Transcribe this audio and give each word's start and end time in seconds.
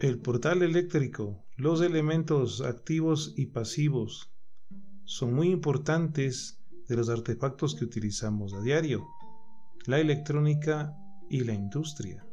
El 0.00 0.18
portal 0.18 0.62
eléctrico, 0.62 1.44
los 1.56 1.82
elementos 1.82 2.62
activos 2.62 3.34
y 3.36 3.48
pasivos 3.48 4.32
son 5.04 5.34
muy 5.34 5.50
importantes 5.50 6.58
de 6.88 6.96
los 6.96 7.10
artefactos 7.10 7.74
que 7.74 7.84
utilizamos 7.84 8.54
a 8.54 8.62
diario, 8.62 9.06
la 9.84 10.00
electrónica 10.00 10.96
y 11.28 11.44
la 11.44 11.52
industria. 11.52 12.26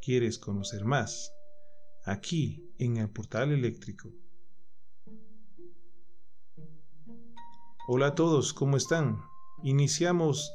¿Quieres 0.00 0.38
conocer 0.38 0.84
más? 0.84 1.32
Aquí 2.04 2.70
en 2.78 2.98
el 2.98 3.10
portal 3.10 3.50
eléctrico. 3.50 4.12
Hola 7.88 8.06
a 8.06 8.14
todos, 8.14 8.54
¿cómo 8.54 8.76
están? 8.76 9.18
Iniciamos 9.64 10.52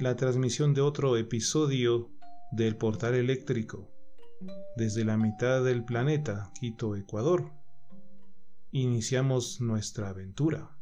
la 0.00 0.16
transmisión 0.16 0.74
de 0.74 0.80
otro 0.80 1.16
episodio 1.16 2.10
del 2.50 2.76
portal 2.76 3.14
eléctrico 3.14 3.99
desde 4.76 5.04
la 5.04 5.16
mitad 5.16 5.64
del 5.64 5.84
planeta, 5.84 6.52
Quito, 6.58 6.96
Ecuador. 6.96 7.52
Iniciamos 8.70 9.60
nuestra 9.60 10.08
aventura. 10.10 10.76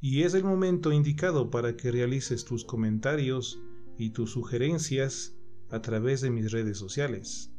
Y 0.00 0.22
es 0.22 0.32
el 0.34 0.44
momento 0.44 0.92
indicado 0.92 1.50
para 1.50 1.76
que 1.76 1.90
realices 1.90 2.44
tus 2.44 2.64
comentarios 2.64 3.58
y 3.96 4.10
tus 4.10 4.30
sugerencias 4.32 5.34
a 5.70 5.82
través 5.82 6.20
de 6.20 6.30
mis 6.30 6.52
redes 6.52 6.78
sociales. 6.78 7.50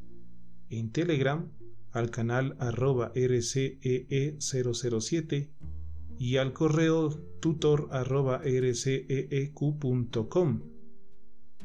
En 0.70 0.91
Telegram 0.91 1.52
al 1.91 2.12
canal 2.12 2.55
arroba 2.59 3.12
rcee007 3.14 5.50
y 6.17 6.38
al 6.38 6.53
correo 6.53 7.09
tutor 7.39 7.89
arroba 7.91 8.41
rceeq.com. 8.44 10.62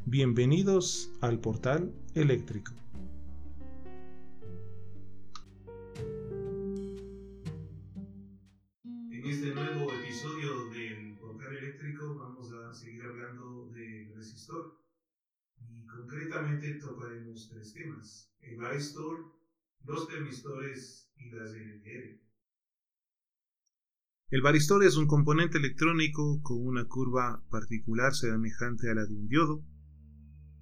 Bienvenidos 0.07 1.11
al 1.21 1.41
portal 1.41 1.95
eléctrico. 2.15 2.84
Tres 17.51 17.73
temas, 17.75 18.33
el 18.41 18.57
varistor, 18.57 19.33
los 19.85 20.09
termistores 20.09 21.11
y 21.17 21.31
las. 21.31 21.53
El 24.31 24.43
varistor 24.43 24.85
es 24.85 24.97
un 24.97 25.07
componente 25.07 25.59
electrónico 25.59 26.43
con 26.43 26.67
una 26.67 26.87
curva 26.87 27.45
particular 27.51 28.15
semejante 28.15 28.91
a 28.91 28.95
la 28.95 29.05
de 29.05 29.15
un 29.15 29.29
diodo. 29.29 29.65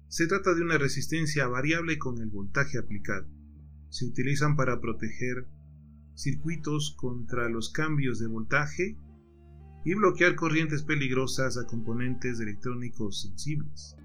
Se 0.07 0.27
trata 0.27 0.53
de 0.53 0.61
una 0.61 0.77
resistencia 0.77 1.47
variable 1.47 1.97
con 1.97 2.21
el 2.21 2.29
voltaje 2.29 2.77
aplicado. 2.77 3.27
Se 3.89 4.05
utilizan 4.05 4.55
para 4.55 4.79
proteger 4.79 5.47
circuitos 6.15 6.95
contra 6.97 7.49
los 7.49 7.71
cambios 7.71 8.19
de 8.19 8.27
voltaje 8.27 8.97
y 9.85 9.95
bloquear 9.95 10.35
corrientes 10.35 10.83
peligrosas 10.83 11.57
a 11.57 11.65
componentes 11.65 12.39
electrónicos 12.39 13.23
sensibles. 13.23 13.95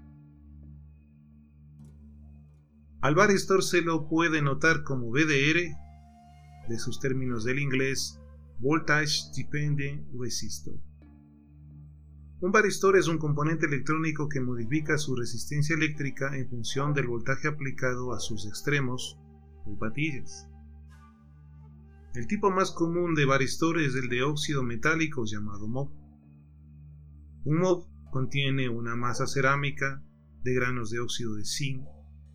Al 3.01 3.15
varistor 3.15 3.63
se 3.63 3.81
lo 3.81 4.09
puede 4.09 4.41
notar 4.41 4.83
como 4.83 5.09
VDR, 5.09 5.73
de 6.67 6.79
sus 6.79 6.99
términos 6.99 7.45
del 7.45 7.59
inglés 7.59 8.19
Voltage 8.59 9.31
Dependent 9.37 10.05
Resistor. 10.19 10.75
Un 12.41 12.51
varistor 12.51 12.97
es 12.97 13.07
un 13.07 13.17
componente 13.17 13.67
electrónico 13.67 14.27
que 14.27 14.41
modifica 14.41 14.97
su 14.97 15.15
resistencia 15.15 15.77
eléctrica 15.77 16.35
en 16.35 16.49
función 16.49 16.93
del 16.93 17.07
voltaje 17.07 17.47
aplicado 17.47 18.11
a 18.11 18.19
sus 18.19 18.45
extremos 18.45 19.17
o 19.65 19.79
patillas. 19.79 20.49
El 22.15 22.27
tipo 22.27 22.51
más 22.51 22.71
común 22.71 23.15
de 23.15 23.23
varistor 23.23 23.79
es 23.79 23.95
el 23.95 24.09
de 24.09 24.23
óxido 24.23 24.61
metálico 24.61 25.23
llamado 25.23 25.69
MOV. 25.69 25.89
Un 27.45 27.59
MOV 27.59 28.11
contiene 28.11 28.67
una 28.67 28.97
masa 28.97 29.25
cerámica 29.25 30.03
de 30.43 30.53
granos 30.53 30.89
de 30.91 30.99
óxido 30.99 31.35
de 31.35 31.45
zinc 31.45 31.85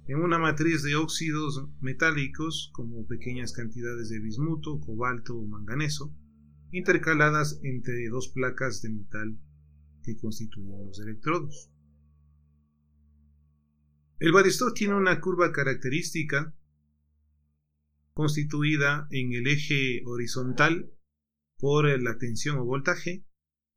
en 0.07 0.23
una 0.23 0.39
matriz 0.39 0.83
de 0.83 0.97
óxidos 0.97 1.67
metálicos 1.81 2.71
como 2.75 3.07
pequeñas 3.07 3.53
cantidades 3.53 4.11
de 4.11 4.21
bismuto, 4.21 4.79
cobalto 4.81 5.37
o 5.37 5.47
manganeso, 5.47 6.15
intercaladas 6.73 7.61
entre 7.63 8.09
dos 8.09 8.29
placas 8.29 8.83
de 8.83 8.91
metal 8.91 9.39
que 10.03 10.17
constituyen 10.17 10.87
los 10.87 11.01
electrodos. 11.01 11.71
El 14.19 14.33
varistor 14.33 14.75
tiene 14.75 14.95
una 14.95 15.21
curva 15.21 15.53
característica 15.53 16.55
constituida 18.13 19.09
en 19.11 19.33
el 19.33 19.47
eje 19.47 20.03
horizontal 20.07 20.93
por 21.59 21.87
la 22.01 22.19
tensión 22.19 22.59
o 22.59 22.65
voltaje 22.65 23.25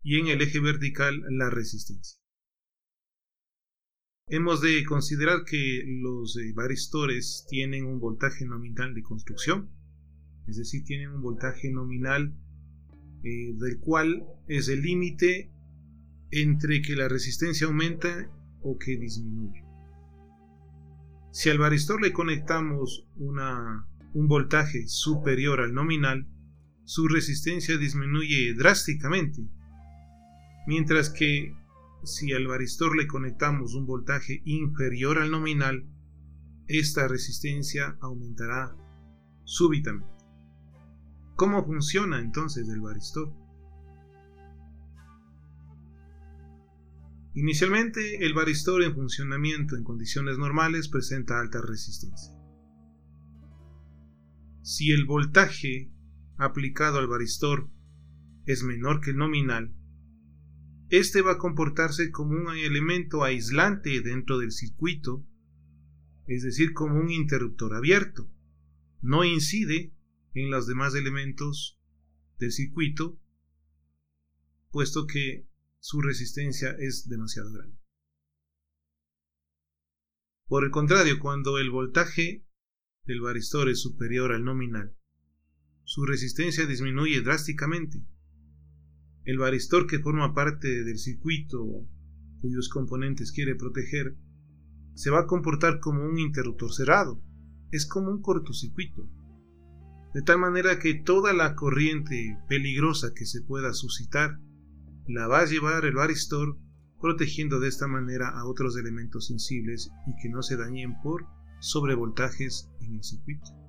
y 0.03 0.19
en 0.19 0.27
el 0.27 0.41
eje 0.41 0.59
vertical 0.59 1.23
la 1.29 1.49
resistencia. 1.49 2.19
Hemos 4.29 4.59
de 4.59 4.83
considerar 4.83 5.45
que 5.45 5.85
los 5.85 6.35
eh, 6.35 6.51
varistores 6.53 7.45
tienen 7.49 7.85
un 7.85 7.97
voltaje 7.97 8.45
nominal 8.45 8.93
de 8.93 9.01
construcción, 9.01 9.69
es 10.47 10.57
decir, 10.57 10.83
tienen 10.83 11.11
un 11.11 11.21
voltaje 11.21 11.71
nominal 11.71 12.35
eh, 13.23 13.53
del 13.55 13.79
cual 13.79 14.27
es 14.49 14.67
el 14.67 14.81
límite 14.81 15.49
entre 16.31 16.81
que 16.81 16.97
la 16.97 17.07
resistencia 17.07 17.67
aumenta 17.67 18.29
o 18.61 18.77
que 18.77 18.97
disminuye. 18.97 19.63
Si 21.31 21.49
al 21.49 21.57
varistor 21.57 22.01
le 22.01 22.11
conectamos 22.11 23.07
un 23.15 24.27
voltaje 24.27 24.89
superior 24.89 25.61
al 25.61 25.73
nominal, 25.73 26.27
su 26.83 27.07
resistencia 27.07 27.77
disminuye 27.77 28.53
drásticamente, 28.55 29.41
mientras 30.67 31.09
que 31.09 31.55
si 32.03 32.34
al 32.34 32.47
varistor 32.47 32.96
le 32.96 33.08
conectamos 33.08 33.74
un 33.74 33.85
voltaje 33.85 34.41
inferior 34.46 35.18
al 35.18 35.31
nominal, 35.31 35.85
esta 36.68 37.08
resistencia 37.08 37.97
aumentará 38.02 38.75
súbitamente. 39.44 40.18
¿Cómo 41.36 41.63
funciona 41.66 42.19
entonces 42.19 42.68
el 42.69 42.81
varistor? 42.81 43.31
Inicialmente, 47.36 48.25
el 48.25 48.34
varistor 48.34 48.81
en 48.81 48.96
funcionamiento 48.96 49.75
en 49.75 49.84
condiciones 49.84 50.40
normales 50.40 50.88
presenta 50.88 51.40
alta 51.40 51.62
resistencia. 51.62 52.34
Si 54.63 54.91
el 54.91 55.06
voltaje 55.06 55.91
aplicado 56.38 56.97
al 56.97 57.07
varistor 57.07 57.69
es 58.47 58.63
menor 58.63 59.02
que 59.02 59.12
el 59.12 59.18
nominal, 59.18 59.76
este 60.90 61.22
va 61.22 61.34
a 61.34 61.38
comportarse 61.38 62.12
como 62.12 62.31
un 62.31 62.56
elemento 62.56 63.24
aislante 63.24 64.02
dentro 64.02 64.38
del 64.40 64.52
circuito, 64.52 65.25
es 66.28 66.44
decir, 66.44 66.74
como 66.74 67.00
un 67.00 67.12
interruptor 67.12 67.75
abierto. 67.75 68.30
No 69.02 69.24
incide 69.24 69.94
en 70.34 70.50
los 70.50 70.68
demás 70.68 70.96
elementos 70.96 71.80
del 72.40 72.52
circuito, 72.52 73.20
puesto 74.72 75.08
que 75.08 75.48
su 75.80 76.02
resistencia 76.02 76.72
es 76.80 77.08
demasiado 77.08 77.52
grande. 77.52 77.78
Por 80.48 80.64
el 80.64 80.72
contrario, 80.72 81.19
cuando 81.19 81.58
el 81.58 81.69
voltaje 81.69 82.46
del 83.04 83.22
varistor 83.22 83.69
es 83.69 83.81
superior 83.81 84.31
al 84.31 84.46
nominal, 84.46 84.96
su 85.84 86.06
resistencia 86.06 86.66
disminuye 86.66 87.22
drásticamente 87.22 88.06
el 89.27 89.38
varistor 89.38 89.88
que 89.88 89.99
forma 89.99 90.33
parte 90.33 90.85
del 90.85 90.97
circuito 90.97 91.85
cuyos 92.39 92.69
componentes 92.69 93.33
quiere 93.33 93.55
proteger 93.55 94.15
se 94.93 95.09
va 95.09 95.19
a 95.19 95.27
comportar 95.27 95.81
como 95.81 96.06
un 96.06 96.18
interruptor 96.18 96.74
cerrado. 96.74 97.21
Es 97.71 97.85
como 97.85 98.09
un 98.09 98.21
cortocircuito. 98.21 99.09
De 100.13 100.21
tal 100.21 100.39
manera 100.39 100.79
que 100.79 100.94
toda 100.94 101.33
la 101.33 101.56
corriente 101.56 102.39
peligrosa 102.47 103.13
que 103.13 103.25
se 103.25 103.41
pueda 103.41 103.74
suscitar 103.74 104.39
la 105.07 105.27
va 105.27 105.41
a 105.41 105.45
llevar 105.45 105.83
el 105.83 105.95
varistor 105.95 106.57
protegiendo 107.01 107.59
de 107.59 107.68
esta 107.68 107.88
manera 107.88 108.30
a 108.30 108.45
otros 108.45 108.77
elementos 108.77 109.27
sensibles 109.27 109.91
y 110.07 110.15
que 110.21 110.30
no 110.30 110.41
se 110.41 110.56
dañen 110.56 110.94
por 111.03 111.25
sobrevoltajes 111.59 112.71
en 112.80 112.95
el 112.95 113.03
circuito. 113.03 113.67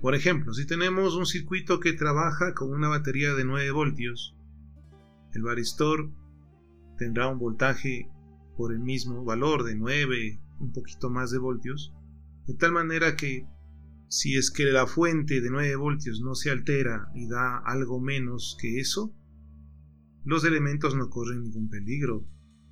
Por 0.00 0.14
ejemplo, 0.14 0.54
si 0.54 0.66
tenemos 0.66 1.14
un 1.14 1.26
circuito 1.26 1.78
que 1.78 1.92
trabaja 1.92 2.54
con 2.54 2.72
una 2.72 2.88
batería 2.88 3.34
de 3.34 3.44
9 3.44 3.70
voltios, 3.70 4.34
el 5.34 5.42
varistor 5.42 6.10
tendrá 6.96 7.28
un 7.28 7.38
voltaje 7.38 8.10
por 8.56 8.72
el 8.72 8.80
mismo 8.80 9.24
valor 9.24 9.62
de 9.64 9.74
9, 9.74 10.40
un 10.58 10.72
poquito 10.72 11.10
más 11.10 11.30
de 11.30 11.38
voltios, 11.38 11.94
de 12.46 12.54
tal 12.54 12.72
manera 12.72 13.14
que 13.14 13.46
si 14.08 14.36
es 14.36 14.50
que 14.50 14.64
la 14.64 14.86
fuente 14.86 15.40
de 15.42 15.50
9 15.50 15.76
voltios 15.76 16.20
no 16.20 16.34
se 16.34 16.50
altera 16.50 17.10
y 17.14 17.28
da 17.28 17.58
algo 17.58 18.00
menos 18.00 18.56
que 18.58 18.80
eso, 18.80 19.14
los 20.24 20.44
elementos 20.44 20.96
no 20.96 21.10
corren 21.10 21.42
ningún 21.42 21.68
peligro, 21.68 22.26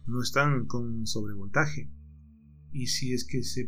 no 0.06 0.22
están 0.22 0.66
con 0.66 1.06
sobrevoltaje. 1.06 1.90
Y 2.70 2.88
si 2.88 3.12
es 3.12 3.24
que 3.24 3.42
se 3.42 3.66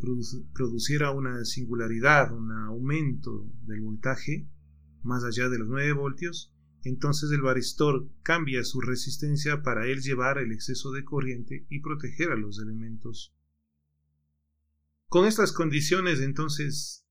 produciera 0.52 1.11
una 1.11 1.44
singularidad, 1.44 2.32
un 2.32 2.52
aumento 2.52 3.50
del 3.62 3.81
voltaje 3.81 4.49
más 5.02 5.25
allá 5.25 5.49
de 5.49 5.58
los 5.58 5.69
9 5.69 5.93
voltios, 5.93 6.52
entonces 6.82 7.31
el 7.31 7.43
varistor 7.43 8.08
cambia 8.23 8.64
su 8.64 8.81
resistencia 8.81 9.62
para 9.62 9.87
él 9.87 10.00
llevar 10.00 10.38
el 10.38 10.52
exceso 10.52 10.93
de 10.93 11.05
corriente 11.05 11.67
y 11.69 11.81
proteger 11.81 12.31
a 12.31 12.37
los 12.37 12.58
elementos. 12.58 13.35
Con 15.08 15.26
estas 15.26 15.52
condiciones 15.52 16.20
entonces 16.20 17.06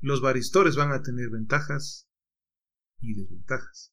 los 0.00 0.20
varistores 0.20 0.76
van 0.76 0.92
a 0.92 1.02
tener 1.02 1.30
ventajas 1.30 2.08
y 3.00 3.14
desventajas. 3.14 3.92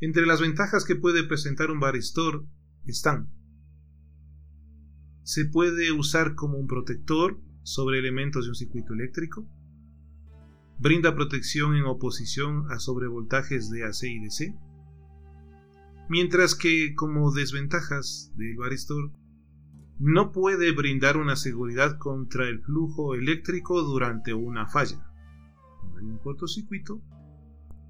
Entre 0.00 0.26
las 0.26 0.40
ventajas 0.40 0.84
que 0.84 0.96
puede 0.96 1.24
presentar 1.24 1.70
un 1.70 1.80
varistor 1.80 2.46
están 2.84 3.32
se 5.28 5.44
puede 5.44 5.92
usar 5.92 6.34
como 6.34 6.56
un 6.56 6.66
protector 6.66 7.38
sobre 7.62 7.98
elementos 7.98 8.46
de 8.46 8.48
un 8.48 8.54
circuito 8.54 8.94
eléctrico, 8.94 9.46
brinda 10.78 11.14
protección 11.14 11.76
en 11.76 11.84
oposición 11.84 12.64
a 12.72 12.78
sobrevoltajes 12.78 13.68
de 13.68 13.84
AC 13.84 14.04
y 14.04 14.20
DC, 14.20 14.54
mientras 16.08 16.54
que 16.54 16.94
como 16.94 17.30
desventajas 17.30 18.32
del 18.36 18.56
varistor 18.56 19.12
no 19.98 20.32
puede 20.32 20.72
brindar 20.72 21.18
una 21.18 21.36
seguridad 21.36 21.98
contra 21.98 22.48
el 22.48 22.62
flujo 22.62 23.14
eléctrico 23.14 23.82
durante 23.82 24.32
una 24.32 24.66
falla. 24.66 25.12
Cuando 25.82 25.98
hay 25.98 26.06
un 26.06 26.18
cortocircuito, 26.20 27.02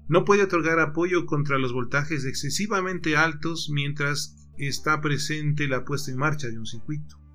no 0.09 0.25
puede 0.25 0.43
otorgar 0.43 0.81
apoyo 0.81 1.25
contra 1.25 1.57
los 1.57 1.71
voltajes 1.71 2.25
excesivamente 2.25 3.15
altos 3.15 3.69
mientras 3.71 4.49
está 4.57 4.99
presente 4.99 5.69
la 5.69 5.85
puesta 5.85 6.11
en 6.11 6.17
marcha 6.17 6.49
de 6.49 6.59
un 6.59 6.65
circuito. 6.65 7.28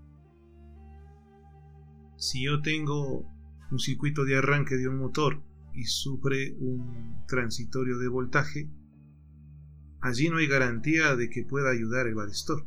Si 2.25 2.43
yo 2.43 2.63
tengo 2.63 3.31
un 3.71 3.79
circuito 3.79 4.25
de 4.25 4.39
arranque 4.39 4.77
de 4.77 4.89
un 4.89 4.97
motor 4.97 5.43
y 5.75 5.85
sufre 5.85 6.57
un 6.59 7.23
transitorio 7.29 7.99
de 7.99 8.09
voltaje, 8.09 8.71
allí 10.01 10.31
no 10.31 10.39
hay 10.39 10.47
garantía 10.47 11.17
de 11.17 11.29
que 11.29 11.45
pueda 11.45 11.69
ayudar 11.69 12.07
el 12.07 12.15
varistor, 12.15 12.67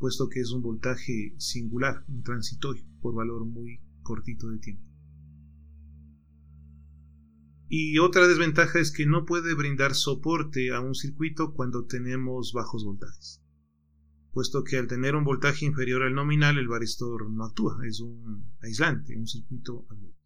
puesto 0.00 0.28
que 0.28 0.40
es 0.40 0.50
un 0.50 0.62
voltaje 0.62 1.36
singular, 1.38 2.04
un 2.08 2.24
transitorio, 2.24 2.82
por 3.00 3.14
valor 3.14 3.44
muy 3.44 3.78
cortito 4.02 4.48
de 4.48 4.58
tiempo. 4.58 4.82
Y 7.68 8.00
otra 8.00 8.26
desventaja 8.26 8.80
es 8.80 8.90
que 8.90 9.06
no 9.06 9.26
puede 9.26 9.54
brindar 9.54 9.94
soporte 9.94 10.74
a 10.74 10.80
un 10.80 10.96
circuito 10.96 11.54
cuando 11.54 11.86
tenemos 11.86 12.52
bajos 12.52 12.84
voltajes 12.84 13.47
puesto 14.32 14.64
que 14.64 14.78
al 14.78 14.86
tener 14.86 15.16
un 15.16 15.24
voltaje 15.24 15.66
inferior 15.66 16.02
al 16.02 16.14
nominal 16.14 16.58
el 16.58 16.68
varistor 16.68 17.30
no 17.30 17.44
actúa, 17.44 17.78
es 17.86 18.00
un 18.00 18.52
aislante, 18.60 19.16
un 19.16 19.26
circuito 19.26 19.86
abierto. 19.90 20.18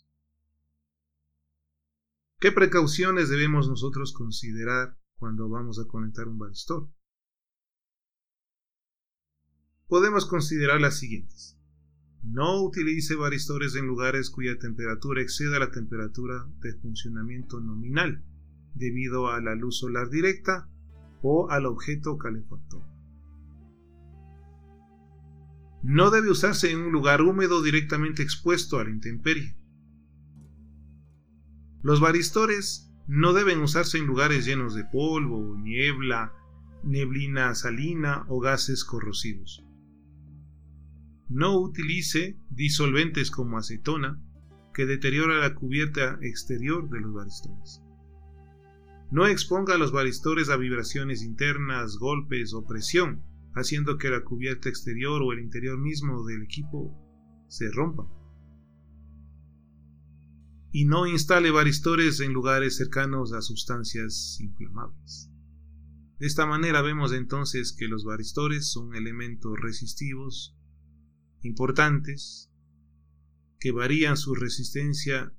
¿Qué 2.39 2.51
precauciones 2.51 3.29
debemos 3.29 3.69
nosotros 3.69 4.13
considerar 4.13 4.99
cuando 5.15 5.49
vamos 5.49 5.79
a 5.79 5.87
conectar 5.87 6.27
un 6.27 6.39
varistor? 6.39 6.91
Podemos 9.87 10.27
considerar 10.27 10.81
las 10.81 10.99
siguientes. 10.99 11.57
No 12.25 12.63
utilice 12.63 13.15
varistores 13.15 13.75
en 13.77 13.87
lugares 13.87 14.31
cuya 14.31 14.59
temperatura 14.59 15.23
exceda 15.23 15.59
la 15.59 15.71
temperatura 15.71 16.47
de 16.61 16.75
funcionamiento 16.75 17.61
nominal, 17.61 18.25
debido 18.75 19.29
a 19.29 19.41
la 19.41 19.55
luz 19.55 19.79
solar 19.79 20.09
directa 20.09 20.69
o 21.21 21.51
al 21.51 21.67
objeto 21.67 22.19
calefactor. 22.19 22.92
No 25.83 26.11
debe 26.11 26.31
usarse 26.31 26.71
en 26.71 26.79
un 26.79 26.93
lugar 26.93 27.23
húmedo 27.23 27.63
directamente 27.63 28.23
expuesto 28.23 28.79
a 28.79 28.85
la 28.85 28.91
intemperie. 28.91 29.57
Los 31.83 32.01
varistores 32.01 32.93
no 33.09 33.33
deben 33.33 33.61
usarse 33.61 33.99
en 33.99 34.07
lugares 34.07 34.47
llenos 34.47 34.75
de 34.75 34.85
polvo, 34.85 35.57
niebla, 35.59 36.33
neblina 36.85 37.55
salina 37.57 38.25
o 38.29 38.39
gases 38.39 38.85
corrosivos. 38.85 39.65
No 41.29 41.59
utilice 41.59 42.39
disolventes 42.51 43.31
como 43.31 43.59
acetona, 43.59 44.21
que 44.73 44.87
deteriora 44.87 45.39
la 45.39 45.55
cubierta 45.55 46.19
exterior 46.23 46.89
de 46.89 47.01
los 47.01 47.13
varistores. 47.13 47.83
No 49.11 49.27
exponga 49.27 49.77
los 49.77 49.93
varistores 49.93 50.49
a 50.49 50.57
vibraciones 50.57 51.23
internas, 51.23 51.97
golpes 51.99 52.55
o 52.55 52.65
presión, 52.65 53.23
haciendo 53.55 53.99
que 53.99 54.11
la 54.11 54.25
cubierta 54.25 54.69
exterior 54.69 55.23
o 55.23 55.33
el 55.33 55.41
interior 55.41 55.79
mismo 55.79 56.25
del 56.25 56.43
equipo 56.43 56.95
se 57.49 57.71
rompa. 57.71 58.09
Y 60.71 60.87
no 60.87 61.07
instale 61.07 61.51
varistores 61.51 62.21
en 62.21 62.33
lugares 62.33 62.77
cercanos 62.77 63.33
a 63.35 63.43
sustancias 63.43 64.39
inflamables. 64.41 65.31
De 66.19 66.27
esta 66.27 66.47
manera 66.47 66.83
vemos 66.83 67.13
entonces 67.13 67.75
que 67.77 67.89
los 67.89 68.05
varistores 68.05 68.71
son 68.71 68.95
elementos 68.95 69.53
resistivos 69.61 70.57
importantes 71.43 72.51
que 73.59 73.73
varían 73.73 74.17
su 74.17 74.35
resistencia 74.35 75.33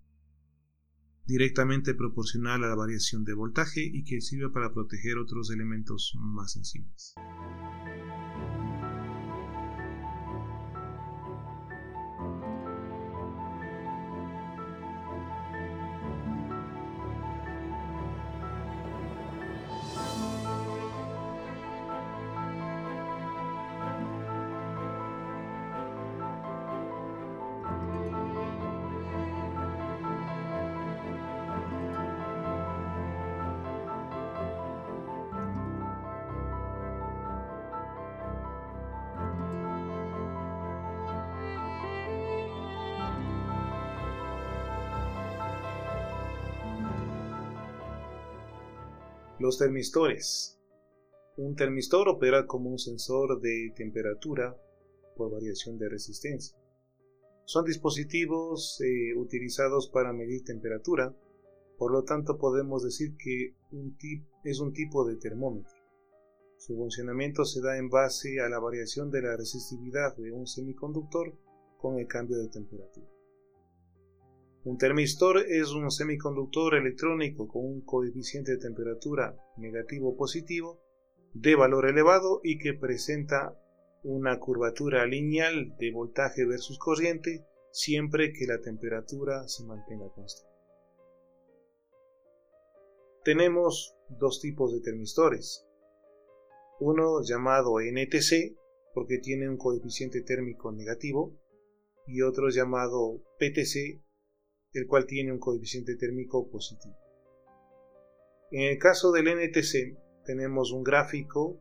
directamente 1.26 1.94
proporcional 1.94 2.64
a 2.64 2.68
la 2.68 2.76
variación 2.76 3.24
de 3.24 3.34
voltaje 3.34 3.82
y 3.82 4.04
que 4.04 4.22
sirve 4.22 4.50
para 4.50 4.74
proteger 4.74 5.18
otros 5.18 5.52
elementos 5.52 6.14
más 6.20 6.54
sensibles. 6.54 7.16
Los 49.44 49.58
termistores. 49.58 50.58
Un 51.36 51.58
termistor 51.58 52.08
opera 52.08 52.48
como 52.48 52.70
un 52.70 52.80
sensor 52.80 53.42
de 53.42 53.74
temperatura 53.76 54.56
por 55.18 55.34
variación 55.34 55.78
de 55.78 55.90
resistencia. 55.90 56.58
Son 57.44 57.66
dispositivos 57.66 58.80
eh, 58.80 59.14
utilizados 59.18 59.90
para 59.90 60.14
medir 60.14 60.46
temperatura, 60.46 61.14
por 61.78 61.92
lo 61.92 62.06
tanto 62.06 62.38
podemos 62.38 62.86
decir 62.86 63.18
que 63.18 63.54
un 63.74 63.98
es 64.46 64.62
un 64.62 64.72
tipo 64.72 65.06
de 65.06 65.18
termómetro. 65.18 65.76
Su 66.58 66.78
funcionamiento 66.78 67.44
se 67.44 67.60
da 67.60 67.78
en 67.78 67.90
base 67.90 68.40
a 68.40 68.48
la 68.48 68.60
variación 68.60 69.12
de 69.12 69.24
la 69.24 69.36
resistividad 69.36 70.16
de 70.16 70.32
un 70.32 70.48
semiconductor 70.48 71.38
con 71.80 72.00
el 72.00 72.08
cambio 72.08 72.38
de 72.38 72.48
temperatura. 72.48 73.13
Un 74.66 74.78
termistor 74.78 75.40
es 75.40 75.72
un 75.72 75.92
semiconductor 75.92 76.76
electrónico 76.76 77.50
con 77.50 77.66
un 77.66 77.82
coeficiente 77.82 78.54
de 78.54 78.60
temperatura 78.60 79.36
negativo 79.58 80.12
o 80.12 80.16
positivo 80.16 80.80
de 81.34 81.56
valor 81.56 81.90
elevado 81.90 82.40
y 82.44 82.60
que 82.60 82.74
presenta 82.74 83.60
una 84.04 84.40
curvatura 84.40 85.06
lineal 85.06 85.76
de 85.78 85.92
voltaje 85.92 86.46
versus 86.46 86.80
corriente 86.80 87.46
siempre 87.72 88.32
que 88.32 88.46
la 88.46 88.62
temperatura 88.62 89.48
se 89.50 89.66
mantenga 89.66 90.08
constante. 90.10 90.54
Tenemos 93.26 93.96
dos 94.08 94.40
tipos 94.40 94.72
de 94.74 94.80
termistores. 94.80 95.66
Uno 96.80 97.22
llamado 97.22 97.82
NTC 97.82 98.56
porque 98.94 99.18
tiene 99.18 99.50
un 99.50 99.58
coeficiente 99.58 100.22
térmico 100.22 100.72
negativo 100.72 101.36
y 102.06 102.22
otro 102.22 102.50
llamado 102.50 103.22
PTC 103.40 104.03
el 104.74 104.88
cual 104.88 105.06
tiene 105.06 105.32
un 105.32 105.40
coeficiente 105.40 105.96
térmico 105.96 106.50
positivo. 106.50 106.96
En 108.52 108.64
el 108.64 108.78
caso 108.78 109.12
del 109.12 109.28
NTC 109.28 109.98
tenemos 110.26 110.72
un 110.72 110.84
gráfico 110.84 111.60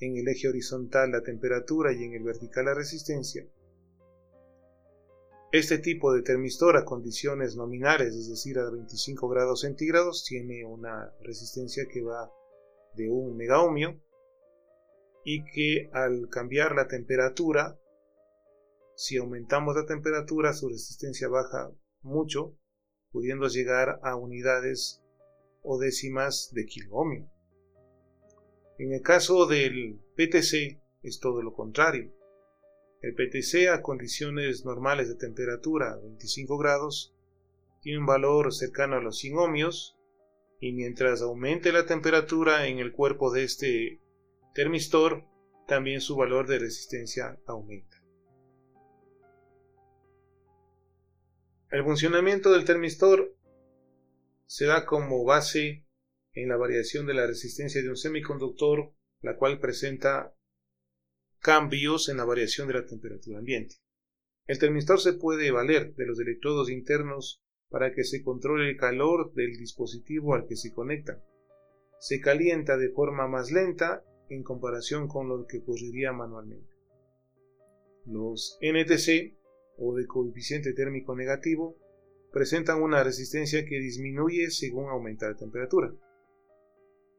en 0.00 0.16
el 0.16 0.28
eje 0.28 0.48
horizontal 0.48 1.12
la 1.12 1.22
temperatura 1.22 1.92
y 1.92 2.04
en 2.04 2.14
el 2.14 2.22
vertical 2.22 2.66
la 2.66 2.74
resistencia. 2.74 3.46
Este 5.52 5.78
tipo 5.78 6.12
de 6.14 6.22
termistor 6.22 6.76
a 6.76 6.84
condiciones 6.84 7.56
nominales, 7.56 8.14
es 8.14 8.28
decir, 8.28 8.58
a 8.58 8.70
25 8.70 9.28
grados 9.28 9.62
centígrados, 9.62 10.24
tiene 10.24 10.64
una 10.64 11.12
resistencia 11.22 11.86
que 11.92 12.02
va 12.02 12.32
de 12.94 13.10
1 13.10 13.34
megaohmio 13.34 14.00
y 15.24 15.44
que 15.44 15.90
al 15.92 16.28
cambiar 16.30 16.74
la 16.74 16.86
temperatura, 16.86 17.78
si 18.94 19.16
aumentamos 19.16 19.74
la 19.74 19.86
temperatura, 19.86 20.52
su 20.52 20.68
resistencia 20.68 21.28
baja 21.28 21.70
mucho, 22.02 22.56
pudiendo 23.12 23.48
llegar 23.48 24.00
a 24.02 24.16
unidades 24.16 25.02
o 25.62 25.78
décimas 25.78 26.50
de 26.52 26.66
kilo 26.66 26.94
ohmio. 26.94 27.30
En 28.78 28.92
el 28.92 29.02
caso 29.02 29.46
del 29.46 30.00
PTC 30.16 30.80
es 31.02 31.20
todo 31.20 31.42
lo 31.42 31.52
contrario. 31.52 32.12
El 33.02 33.14
PTC 33.14 33.68
a 33.68 33.82
condiciones 33.82 34.64
normales 34.64 35.08
de 35.08 35.16
temperatura, 35.16 35.96
25 35.96 36.58
grados, 36.58 37.14
tiene 37.82 37.98
un 37.98 38.06
valor 38.06 38.52
cercano 38.52 38.96
a 38.96 39.00
los 39.00 39.18
100 39.18 39.38
ohmios 39.38 39.96
y 40.60 40.72
mientras 40.72 41.22
aumente 41.22 41.72
la 41.72 41.86
temperatura 41.86 42.66
en 42.66 42.78
el 42.78 42.92
cuerpo 42.92 43.32
de 43.32 43.44
este 43.44 44.00
termistor, 44.54 45.24
también 45.66 46.00
su 46.00 46.16
valor 46.16 46.46
de 46.46 46.58
resistencia 46.58 47.38
aumenta. 47.46 47.99
El 51.70 51.84
funcionamiento 51.84 52.50
del 52.50 52.64
termistor 52.64 53.36
se 54.46 54.66
da 54.66 54.84
como 54.84 55.24
base 55.24 55.86
en 56.32 56.48
la 56.48 56.56
variación 56.56 57.06
de 57.06 57.14
la 57.14 57.28
resistencia 57.28 57.80
de 57.80 57.88
un 57.88 57.96
semiconductor, 57.96 58.92
la 59.20 59.36
cual 59.36 59.60
presenta 59.60 60.34
cambios 61.38 62.08
en 62.08 62.16
la 62.16 62.24
variación 62.24 62.66
de 62.66 62.74
la 62.74 62.86
temperatura 62.86 63.38
ambiente. 63.38 63.76
El 64.48 64.58
termistor 64.58 65.00
se 65.00 65.12
puede 65.12 65.52
valer 65.52 65.94
de 65.94 66.06
los 66.06 66.18
electrodos 66.18 66.70
internos 66.70 67.40
para 67.68 67.92
que 67.92 68.02
se 68.02 68.24
controle 68.24 68.68
el 68.68 68.76
calor 68.76 69.32
del 69.34 69.56
dispositivo 69.56 70.34
al 70.34 70.48
que 70.48 70.56
se 70.56 70.72
conecta. 70.72 71.22
Se 72.00 72.20
calienta 72.20 72.76
de 72.78 72.90
forma 72.90 73.28
más 73.28 73.52
lenta 73.52 74.04
en 74.28 74.42
comparación 74.42 75.06
con 75.06 75.28
lo 75.28 75.46
que 75.46 75.58
ocurriría 75.58 76.12
manualmente. 76.12 76.74
Los 78.06 78.58
NTC 78.60 79.39
o 79.80 79.94
de 79.94 80.06
coeficiente 80.06 80.72
térmico 80.74 81.16
negativo 81.16 81.76
presentan 82.32 82.82
una 82.82 83.02
resistencia 83.02 83.64
que 83.64 83.80
disminuye 83.80 84.50
según 84.50 84.88
aumenta 84.88 85.28
la 85.28 85.36
temperatura, 85.36 85.92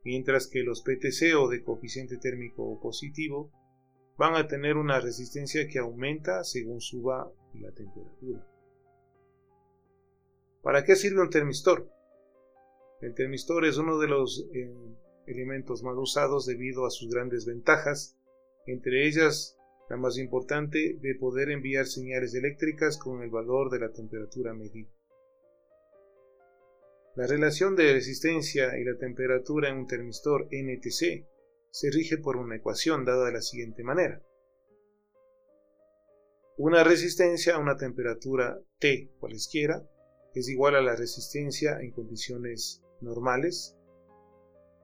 mientras 0.03 0.47
que 0.47 0.63
los 0.63 0.81
PTC 0.81 1.35
o 1.37 1.49
de 1.49 1.63
coeficiente 1.63 2.17
térmico 2.17 2.79
positivo 2.79 3.51
van 4.17 4.35
a 4.35 4.47
tener 4.47 4.77
una 4.77 4.99
resistencia 4.99 5.67
que 5.67 5.79
aumenta 5.79 6.43
según 6.43 6.79
suba 6.79 7.31
la 7.55 7.71
temperatura. 7.71 8.47
¿Para 10.61 10.83
qué 10.83 10.95
sirve 10.95 11.21
un 11.21 11.29
termistor? 11.29 11.89
El 13.01 13.15
termistor 13.15 13.65
es 13.65 13.77
uno 13.77 13.97
de 13.97 14.07
los 14.07 14.47
eh, 14.53 14.71
elementos 15.25 15.81
más 15.81 15.95
usados 15.97 16.45
debido 16.45 16.85
a 16.85 16.91
sus 16.91 17.11
grandes 17.11 17.45
ventajas, 17.45 18.15
entre 18.67 19.07
ellas 19.07 19.57
la 19.91 19.97
más 19.97 20.17
importante 20.17 20.97
de 21.01 21.15
poder 21.15 21.49
enviar 21.49 21.85
señales 21.85 22.33
eléctricas 22.33 22.97
con 22.97 23.23
el 23.23 23.29
valor 23.29 23.69
de 23.69 23.79
la 23.79 23.91
temperatura 23.91 24.53
medida. 24.53 24.89
La 27.17 27.27
relación 27.27 27.75
de 27.75 27.91
resistencia 27.91 28.79
y 28.79 28.85
la 28.85 28.97
temperatura 28.97 29.67
en 29.67 29.79
un 29.79 29.87
termistor 29.87 30.47
NTC 30.49 31.27
se 31.71 31.91
rige 31.91 32.17
por 32.17 32.37
una 32.37 32.55
ecuación 32.55 33.03
dada 33.03 33.25
de 33.25 33.33
la 33.33 33.41
siguiente 33.41 33.83
manera. 33.83 34.23
Una 36.55 36.85
resistencia 36.85 37.55
a 37.55 37.59
una 37.59 37.75
temperatura 37.75 38.61
T 38.79 39.11
cualesquiera 39.19 39.85
es 40.33 40.47
igual 40.47 40.75
a 40.75 40.81
la 40.81 40.95
resistencia 40.95 41.81
en 41.81 41.91
condiciones 41.91 42.81
normales 43.01 43.75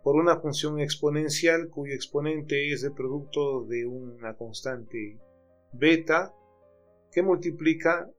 por 0.08 0.16
una 0.16 0.40
función 0.40 0.80
exponencial 0.80 1.68
cuyo 1.68 1.94
exponente 1.94 2.72
es 2.72 2.82
el 2.86 2.94
producto 2.94 3.66
de 3.66 3.86
una 3.86 4.38
constante 4.38 5.20
beta 5.74 6.34
que 7.12 7.22
multiplica 7.22 8.10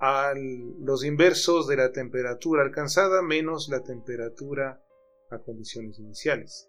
a 0.00 0.34
los 0.34 1.04
inversos 1.04 1.68
de 1.68 1.76
la 1.76 1.92
temperatura 1.92 2.64
alcanzada 2.64 3.22
menos 3.22 3.68
la 3.68 3.84
temperatura 3.84 4.84
a 5.30 5.38
condiciones 5.38 6.00
iniciales. 6.00 6.68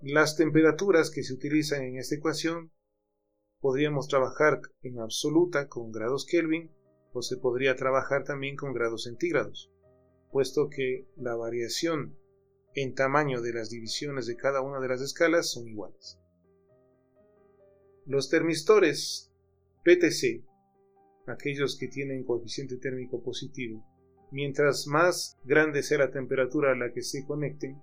Las 0.00 0.34
temperaturas 0.34 1.10
que 1.10 1.24
se 1.24 1.34
utilizan 1.34 1.82
en 1.82 1.98
esta 1.98 2.14
ecuación 2.14 2.72
podríamos 3.60 4.08
trabajar 4.08 4.62
en 4.80 4.98
absoluta 4.98 5.68
con 5.68 5.92
grados 5.92 6.24
Kelvin 6.24 6.72
o 7.12 7.20
se 7.20 7.36
podría 7.36 7.76
trabajar 7.76 8.24
también 8.24 8.56
con 8.56 8.72
grados 8.72 9.02
centígrados 9.02 9.70
puesto 10.30 10.68
que 10.68 11.06
la 11.16 11.34
variación 11.34 12.16
en 12.74 12.94
tamaño 12.94 13.40
de 13.40 13.52
las 13.52 13.70
divisiones 13.70 14.26
de 14.26 14.36
cada 14.36 14.60
una 14.60 14.80
de 14.80 14.88
las 14.88 15.00
escalas 15.00 15.50
son 15.50 15.68
iguales. 15.68 16.18
Los 18.06 18.30
termistores 18.30 19.32
PTC, 19.84 20.44
aquellos 21.26 21.76
que 21.78 21.88
tienen 21.88 22.24
coeficiente 22.24 22.76
térmico 22.76 23.22
positivo, 23.22 23.84
mientras 24.30 24.86
más 24.86 25.36
grande 25.44 25.82
sea 25.82 25.98
la 25.98 26.10
temperatura 26.10 26.72
a 26.72 26.76
la 26.76 26.92
que 26.92 27.02
se 27.02 27.24
conecten, 27.26 27.82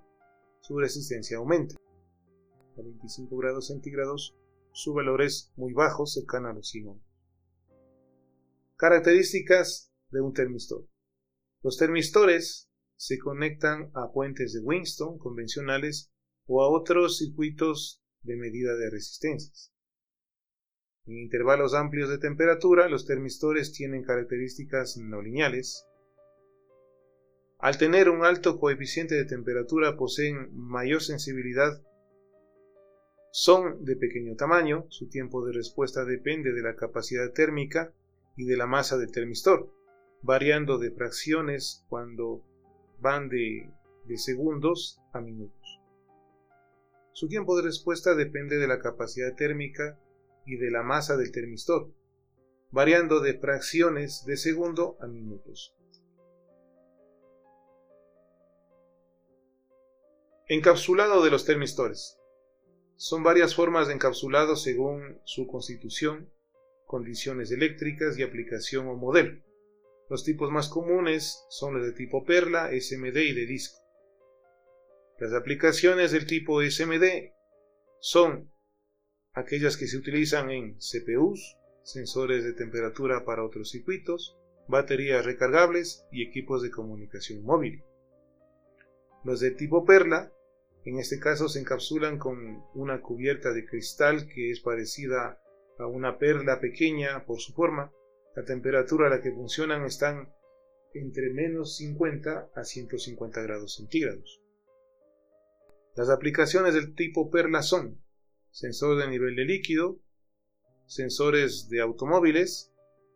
su 0.61 0.77
resistencia 0.77 1.37
aumenta. 1.37 1.75
A 2.77 2.81
25 2.81 3.37
grados 3.37 3.67
centígrados, 3.67 4.35
su 4.71 4.93
valor 4.93 5.21
es 5.21 5.51
muy 5.55 5.73
bajo, 5.73 6.05
cercano 6.05 6.49
a 6.49 6.53
los 6.53 6.69
100 6.69 7.01
Características 8.77 9.91
de 10.11 10.21
un 10.21 10.33
termistor. 10.33 10.85
Los 11.65 11.77
termistores 11.77 12.69
se 12.95 13.17
conectan 13.17 13.89
a 13.95 14.11
puentes 14.11 14.53
de 14.53 14.59
Winston 14.59 15.17
convencionales 15.17 16.11
o 16.45 16.61
a 16.61 16.69
otros 16.69 17.17
circuitos 17.17 18.03
de 18.21 18.35
medida 18.35 18.75
de 18.75 18.91
resistencias. 18.91 19.73
En 21.07 21.17
intervalos 21.17 21.73
amplios 21.73 22.07
de 22.09 22.19
temperatura, 22.19 22.87
los 22.87 23.07
termistores 23.07 23.73
tienen 23.73 24.03
características 24.03 24.97
no 24.97 25.23
lineales. 25.23 25.87
Al 27.57 27.79
tener 27.79 28.11
un 28.11 28.23
alto 28.23 28.59
coeficiente 28.59 29.15
de 29.15 29.25
temperatura 29.25 29.97
poseen 29.97 30.55
mayor 30.55 31.01
sensibilidad. 31.01 31.81
Son 33.31 33.83
de 33.83 33.95
pequeño 33.95 34.35
tamaño, 34.35 34.85
su 34.89 35.09
tiempo 35.09 35.43
de 35.43 35.53
respuesta 35.53 36.05
depende 36.05 36.53
de 36.53 36.61
la 36.61 36.75
capacidad 36.75 37.31
térmica 37.31 37.91
y 38.37 38.45
de 38.45 38.55
la 38.55 38.67
masa 38.67 38.99
del 38.99 39.11
termistor 39.11 39.73
variando 40.21 40.77
de 40.77 40.91
fracciones 40.91 41.85
cuando 41.89 42.43
van 42.99 43.29
de, 43.29 43.71
segundos 44.17 44.99
a 45.13 45.21
minutos. 45.21 45.79
Su 47.13 47.27
tiempo 47.27 47.55
de 47.55 47.63
respuesta 47.63 48.15
depende 48.15 48.57
de 48.57 48.67
la 48.67 48.79
capacidad 48.79 49.33
térmica 49.35 49.99
y 50.45 50.57
de 50.57 50.71
la 50.71 50.83
masa 50.83 51.17
del 51.17 51.31
termistor, 51.31 51.91
variando 52.71 53.19
de 53.19 53.39
fracciones 53.39 54.25
de 54.25 54.37
segundo 54.37 54.97
a 54.99 55.07
minutos. 55.07 55.75
Encapsulado 60.47 61.23
de 61.23 61.31
los 61.31 61.45
termistores. 61.45 62.19
Son 62.97 63.23
varias 63.23 63.55
formas 63.55 63.87
de 63.87 63.93
encapsulado 63.93 64.55
según 64.55 65.19
su 65.23 65.47
constitución, 65.47 66.29
condiciones 66.85 67.51
eléctricas 67.51 68.17
y 68.17 68.23
aplicación 68.23 68.87
o 68.87 68.95
modelo. 68.95 69.41
Los 70.09 70.23
tipos 70.23 70.51
más 70.51 70.69
comunes 70.69 71.45
son 71.49 71.75
los 71.75 71.85
de 71.85 71.93
tipo 71.93 72.23
perla, 72.23 72.69
SMD 72.69 73.17
y 73.17 73.33
de 73.33 73.45
disco. 73.45 73.79
Las 75.19 75.33
aplicaciones 75.33 76.11
del 76.11 76.27
tipo 76.27 76.61
SMD 76.61 77.31
son 77.99 78.51
aquellas 79.33 79.77
que 79.77 79.87
se 79.87 79.97
utilizan 79.97 80.51
en 80.51 80.77
CPUs, 80.77 81.57
sensores 81.83 82.43
de 82.43 82.53
temperatura 82.53 83.25
para 83.25 83.43
otros 83.43 83.71
circuitos, 83.71 84.37
baterías 84.67 85.25
recargables 85.25 86.05
y 86.11 86.23
equipos 86.23 86.61
de 86.61 86.71
comunicación 86.71 87.43
móvil. 87.43 87.83
Los 89.23 89.39
de 89.39 89.51
tipo 89.51 89.85
perla, 89.85 90.31
en 90.83 90.99
este 90.99 91.19
caso 91.19 91.49
se 91.49 91.59
encapsulan 91.59 92.19
con 92.19 92.63
una 92.75 93.01
cubierta 93.01 93.53
de 93.53 93.65
cristal 93.65 94.27
que 94.27 94.51
es 94.51 94.59
parecida 94.59 95.41
a 95.79 95.87
una 95.87 96.17
perla 96.19 96.59
pequeña 96.59 97.25
por 97.25 97.39
su 97.39 97.53
forma, 97.53 97.91
la 98.35 98.43
temperatura 98.43 99.07
a 99.07 99.09
la 99.09 99.21
que 99.21 99.31
funcionan 99.31 99.85
están 99.85 100.33
entre 100.93 101.29
menos 101.33 101.77
50 101.77 102.51
a 102.53 102.63
150 102.63 103.41
grados 103.41 103.75
centígrados. 103.75 104.41
Las 105.95 106.09
aplicaciones 106.09 106.73
del 106.73 106.93
tipo 106.95 107.29
Perla 107.29 107.61
son 107.61 108.01
sensor 108.51 108.97
de 108.97 109.09
nivel 109.09 109.35
de 109.35 109.45
líquido, 109.45 109.99
sensores 110.85 111.69
de 111.69 111.81
automóviles, 111.81 112.73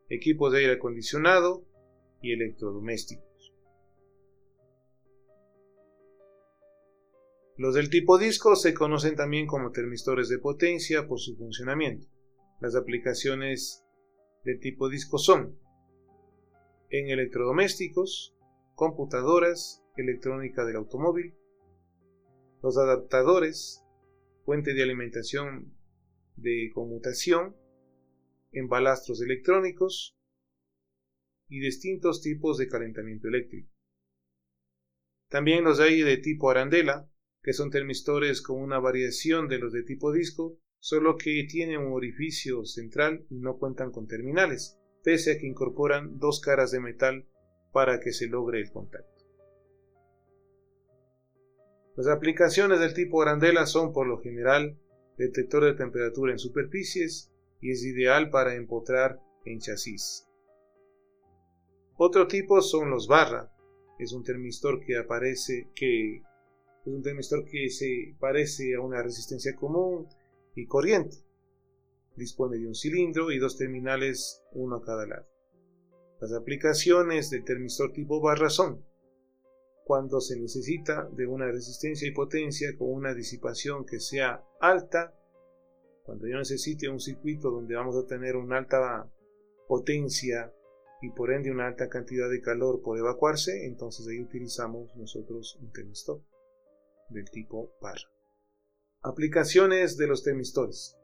equipos 0.10 0.52
de 0.54 0.60
aire 0.60 0.74
acondicionado 0.74 1.66
y 2.22 2.34
electrodomésticos. 2.34 3.54
Los 7.58 7.76
del 7.76 7.90
tipo 7.90 8.18
disco 8.18 8.56
se 8.56 8.74
conocen 8.74 9.18
también 9.18 9.46
como 9.46 9.72
termistores 9.72 10.30
de 10.30 10.40
potencia 10.40 11.08
por 11.08 11.20
su 11.20 11.36
funcionamiento. 11.36 12.08
Las 12.62 12.76
aplicaciones 12.76 13.86
de 14.44 14.56
tipo 14.56 14.90
disco 14.90 15.18
son. 15.18 15.60
En 16.90 17.10
electrodomésticos, 17.10 18.36
computadoras, 18.76 19.84
electrónica 19.96 20.66
del 20.66 20.78
automóvil, 20.78 21.36
Los 22.62 22.78
adaptadores, 22.78 23.86
fuente 24.44 24.74
de 24.74 24.84
alimentación 24.84 25.74
de 26.36 26.72
conmutación, 26.74 27.56
embalastros 28.52 29.22
electrónicos. 29.22 30.16
Y 31.48 31.60
distintos 31.60 32.22
tipos 32.22 32.58
de 32.58 32.68
calentamiento 32.68 33.28
eléctrico. 33.28 33.72
También 35.30 35.64
los 35.64 35.80
hay 35.80 36.02
de 36.02 36.18
tipo 36.18 36.50
arandela, 36.50 37.10
que 37.42 37.54
son 37.54 37.70
termistores 37.72 38.42
con 38.42 38.62
una 38.62 38.80
variación 38.80 39.48
de 39.48 39.60
los 39.60 39.74
de 39.74 39.84
tipo 39.84 40.12
disco, 40.12 40.60
solo 40.80 41.18
que 41.18 41.46
tienen 41.50 41.80
un 41.80 41.94
orificio 41.94 42.66
central 42.66 43.26
y 43.30 43.40
no 43.40 43.58
cuentan 43.58 43.92
con 43.92 44.08
terminales, 44.08 44.80
pese 45.04 45.34
a 45.34 45.38
que 45.38 45.48
incorporan 45.48 46.20
dos 46.20 46.40
caras 46.40 46.72
de 46.72 46.80
metal 46.80 47.28
para 47.72 48.00
que 48.00 48.12
se 48.12 48.28
logre 48.28 48.62
el 48.62 48.72
contacto. 48.72 49.26
Las 51.96 52.08
aplicaciones 52.08 52.80
del 52.80 52.94
tipo 52.94 53.22
arandela 53.22 53.66
son 53.66 53.92
por 53.92 54.08
lo 54.08 54.20
general 54.20 54.80
detector 55.18 55.66
de 55.66 55.74
temperatura 55.74 56.32
en 56.32 56.40
superficies 56.40 57.30
y 57.62 57.72
es 57.72 57.84
ideal 57.84 58.30
para 58.30 58.56
empotrar 58.56 59.20
en 59.44 59.60
chasis. 59.60 60.26
Otro 61.98 62.28
tipo 62.28 62.62
son 62.62 62.90
los 62.90 63.08
barra, 63.08 63.52
es 64.00 64.14
un 64.14 64.24
termistor 64.24 64.80
que 64.80 64.98
aparece 64.98 65.70
que 65.76 66.22
es 66.86 66.94
un 66.94 67.04
termistor 67.04 67.44
que 67.44 67.70
se 67.70 68.16
parece 68.18 68.76
a 68.76 68.82
una 68.82 69.04
resistencia 69.04 69.54
común 69.56 70.08
corriente. 70.68 71.18
Dispone 72.16 72.58
de 72.58 72.68
un 72.68 72.76
cilindro 72.76 73.32
y 73.32 73.40
dos 73.40 73.58
terminales, 73.58 74.44
uno 74.54 74.78
a 74.78 74.82
cada 74.82 75.06
lado. 75.06 75.28
Las 76.20 76.34
aplicaciones 76.34 77.30
del 77.30 77.46
termistor 77.46 77.94
tipo 77.94 78.20
barra 78.20 78.50
son 78.50 78.84
cuando 79.90 80.22
se 80.22 80.40
necesita 80.40 81.10
de 81.14 81.26
una 81.26 81.48
resistencia 81.48 82.08
y 82.08 82.12
potencia 82.12 82.78
con 82.78 82.92
una 82.92 83.16
disipación 83.16 83.88
que 83.88 84.00
sea 84.00 84.46
alta, 84.60 85.16
cuando 86.04 86.28
yo 86.28 86.38
necesite 86.38 86.88
un 86.88 87.00
circuito 87.00 87.50
donde 87.50 87.74
vamos 87.74 87.96
a 87.98 88.06
tener 88.06 88.36
una 88.36 88.60
alta 88.60 89.12
potencia 89.68 90.54
y 91.02 91.10
por 91.10 91.32
ende 91.32 91.50
una 91.50 91.66
alta 91.66 91.90
cantidad 91.90 92.30
de 92.30 92.40
calor 92.40 92.84
por 92.84 93.00
evacuarse, 93.00 93.66
entonces 93.66 94.08
ahí 94.08 94.22
utilizamos 94.22 94.96
nosotros 94.96 95.58
un 95.60 95.72
termistor 95.72 96.22
del 97.10 97.28
tipo 97.32 97.74
barra. 97.82 98.19
Aplicaciones 99.02 99.96
de 99.96 100.08
los 100.08 100.24
termistores. 100.24 100.98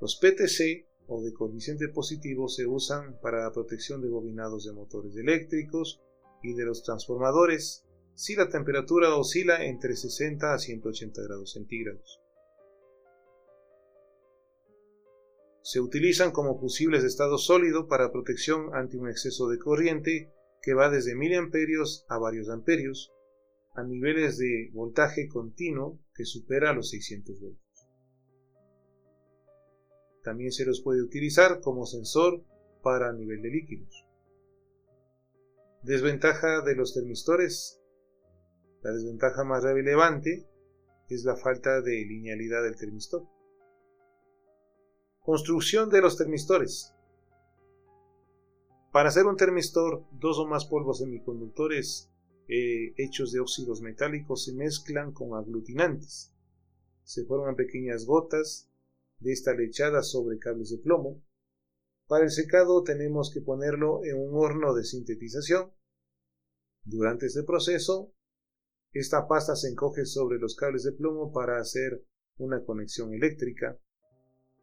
Los 0.00 0.16
PTC 0.16 0.86
o 1.08 1.20
de 1.20 1.32
coeficiente 1.32 1.88
positivo 1.88 2.48
se 2.48 2.64
usan 2.64 3.18
para 3.20 3.42
la 3.42 3.50
protección 3.50 4.00
de 4.00 4.08
bobinados 4.08 4.64
de 4.64 4.72
motores 4.72 5.16
eléctricos 5.16 6.00
y 6.42 6.54
de 6.54 6.64
los 6.64 6.84
transformadores 6.84 7.84
si 8.14 8.36
la 8.36 8.48
temperatura 8.48 9.16
oscila 9.16 9.64
entre 9.64 9.96
60 9.96 10.54
a 10.54 10.58
180 10.58 11.22
grados 11.22 11.52
centígrados. 11.52 12.20
se 15.68 15.80
utilizan 15.80 16.30
como 16.30 16.58
fusibles 16.58 17.02
de 17.02 17.08
estado 17.08 17.36
sólido 17.36 17.88
para 17.88 18.10
protección 18.10 18.74
ante 18.74 18.96
un 18.96 19.06
exceso 19.06 19.48
de 19.48 19.58
corriente 19.58 20.32
que 20.62 20.72
va 20.72 20.88
desde 20.88 21.14
miliamperios 21.14 22.06
a 22.08 22.16
varios 22.16 22.48
amperios 22.48 23.12
a 23.78 23.84
niveles 23.84 24.38
de 24.38 24.70
voltaje 24.72 25.28
continuo 25.28 26.00
que 26.12 26.24
supera 26.24 26.72
los 26.72 26.90
600 26.90 27.40
voltios. 27.40 27.88
También 30.24 30.50
se 30.50 30.66
los 30.66 30.80
puede 30.80 31.00
utilizar 31.00 31.60
como 31.60 31.86
sensor 31.86 32.44
para 32.82 33.12
nivel 33.12 33.40
de 33.40 33.50
líquidos. 33.50 34.04
Desventaja 35.84 36.62
de 36.62 36.74
los 36.74 36.92
termistores. 36.92 37.80
La 38.82 38.90
desventaja 38.90 39.44
más 39.44 39.62
relevante 39.62 40.48
es 41.08 41.24
la 41.24 41.36
falta 41.36 41.80
de 41.80 42.04
linealidad 42.04 42.64
del 42.64 42.76
termistor. 42.76 43.28
Construcción 45.20 45.88
de 45.88 46.00
los 46.00 46.18
termistores. 46.18 46.94
Para 48.90 49.10
hacer 49.10 49.26
un 49.26 49.36
termistor, 49.36 50.04
dos 50.10 50.40
o 50.40 50.46
más 50.46 50.64
polvos 50.64 50.98
semiconductores 50.98 52.10
eh, 52.48 52.94
hechos 52.96 53.32
de 53.32 53.40
óxidos 53.40 53.80
metálicos 53.80 54.44
se 54.44 54.52
mezclan 54.52 55.12
con 55.12 55.34
aglutinantes. 55.34 56.34
Se 57.04 57.24
forman 57.24 57.56
pequeñas 57.56 58.04
gotas 58.06 58.68
de 59.20 59.32
esta 59.32 59.54
lechada 59.54 60.02
sobre 60.02 60.38
cables 60.38 60.70
de 60.70 60.78
plomo. 60.78 61.22
Para 62.06 62.24
el 62.24 62.30
secado 62.30 62.82
tenemos 62.82 63.30
que 63.32 63.40
ponerlo 63.40 64.04
en 64.04 64.18
un 64.18 64.34
horno 64.34 64.74
de 64.74 64.84
sintetización. 64.84 65.72
Durante 66.84 67.26
este 67.26 67.42
proceso, 67.42 68.12
esta 68.92 69.28
pasta 69.28 69.54
se 69.54 69.68
encoge 69.68 70.06
sobre 70.06 70.38
los 70.38 70.56
cables 70.56 70.84
de 70.84 70.92
plomo 70.92 71.32
para 71.32 71.58
hacer 71.58 72.04
una 72.38 72.64
conexión 72.64 73.12
eléctrica 73.12 73.78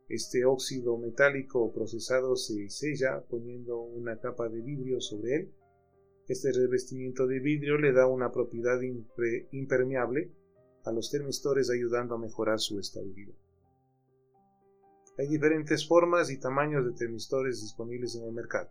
este 0.07 0.45
óxido 0.45 0.99
metálico 0.99 1.73
procesado 1.73 2.35
se 2.35 2.69
sella 2.69 3.25
poniendo 3.27 3.79
una 3.79 4.19
capa 4.19 4.47
de 4.49 4.61
vidrio 4.61 5.01
sobre 5.01 5.35
él. 5.35 5.53
Este 6.27 6.51
revestimiento 6.51 7.27
de 7.27 7.39
vidrio 7.39 7.77
le 7.77 7.93
da 7.93 8.07
una 8.07 8.31
propiedad 8.31 8.79
impermeable 9.51 10.31
a 10.83 10.91
los 10.91 11.11
termistores 11.11 11.69
ayudando 11.69 12.15
a 12.15 12.19
mejorar 12.19 12.59
su 12.59 12.79
estabilidad. 12.79 13.35
Hay 15.17 15.27
diferentes 15.27 15.87
formas 15.87 16.31
y 16.31 16.39
tamaños 16.39 16.85
de 16.85 16.93
termistores 16.93 17.61
disponibles 17.61 18.15
en 18.15 18.25
el 18.25 18.33
mercado. 18.33 18.69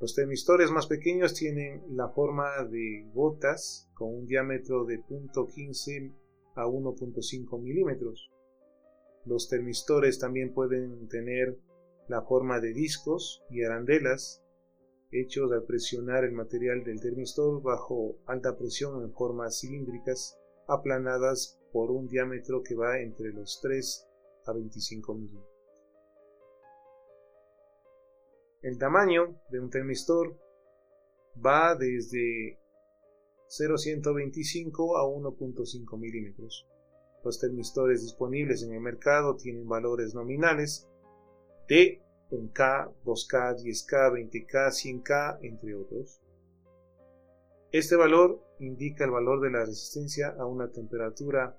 Los 0.00 0.14
termistores 0.14 0.70
más 0.70 0.86
pequeños 0.86 1.34
tienen 1.34 1.82
la 1.96 2.08
forma 2.10 2.64
de 2.64 3.10
gotas 3.14 3.88
con 3.94 4.14
un 4.14 4.26
diámetro 4.26 4.84
de 4.84 5.00
0.15 5.00 6.12
a 6.54 6.66
1.5 6.66 7.60
milímetros 7.60 8.30
los 9.26 9.48
termistores 9.48 10.20
también 10.20 10.54
pueden 10.54 11.08
tener 11.08 11.58
la 12.08 12.22
forma 12.22 12.60
de 12.60 12.72
discos 12.72 13.42
y 13.50 13.64
arandelas 13.64 14.42
hechos 15.10 15.52
al 15.52 15.64
presionar 15.64 16.24
el 16.24 16.32
material 16.32 16.82
del 16.84 17.00
termistor 17.00 17.62
bajo 17.62 18.16
alta 18.26 18.56
presión 18.56 19.02
en 19.02 19.12
formas 19.12 19.60
cilíndricas 19.60 20.38
aplanadas 20.66 21.58
por 21.72 21.90
un 21.90 22.08
diámetro 22.08 22.62
que 22.62 22.74
va 22.74 22.98
entre 23.00 23.32
los 23.32 23.60
3 23.62 24.08
a 24.46 24.52
25 24.52 25.14
milímetros. 25.14 25.56
El 28.62 28.78
tamaño 28.78 29.40
de 29.50 29.60
un 29.60 29.70
termistor 29.70 30.36
va 31.44 31.76
desde 31.76 32.58
0.125 33.48 34.98
a 34.98 35.04
1.5 35.04 35.98
milímetros. 35.98 36.66
Los 37.22 37.38
termistores 37.38 38.02
disponibles 38.02 38.62
en 38.62 38.72
el 38.74 38.80
mercado 38.80 39.36
tienen 39.36 39.68
valores 39.68 40.14
nominales 40.14 40.88
de 41.68 42.02
1K, 42.30 42.94
2K, 43.04 43.56
10K, 43.62 44.12
20K, 44.12 44.70
100K, 44.70 45.38
entre 45.42 45.74
otros. 45.74 46.20
Este 47.72 47.96
valor 47.96 48.42
indica 48.58 49.04
el 49.04 49.10
valor 49.10 49.40
de 49.40 49.50
la 49.50 49.64
resistencia 49.64 50.34
a 50.38 50.46
una 50.46 50.70
temperatura 50.70 51.58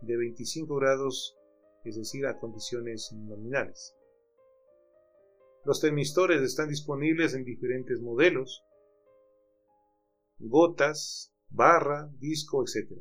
de 0.00 0.16
25 0.16 0.76
grados, 0.76 1.36
es 1.84 1.96
decir, 1.96 2.26
a 2.26 2.38
condiciones 2.38 3.12
nominales. 3.12 3.96
Los 5.64 5.80
termistores 5.80 6.42
están 6.42 6.68
disponibles 6.68 7.34
en 7.34 7.44
diferentes 7.44 8.00
modelos, 8.00 8.64
gotas, 10.38 11.34
barra, 11.50 12.08
disco, 12.18 12.62
etc. 12.62 12.92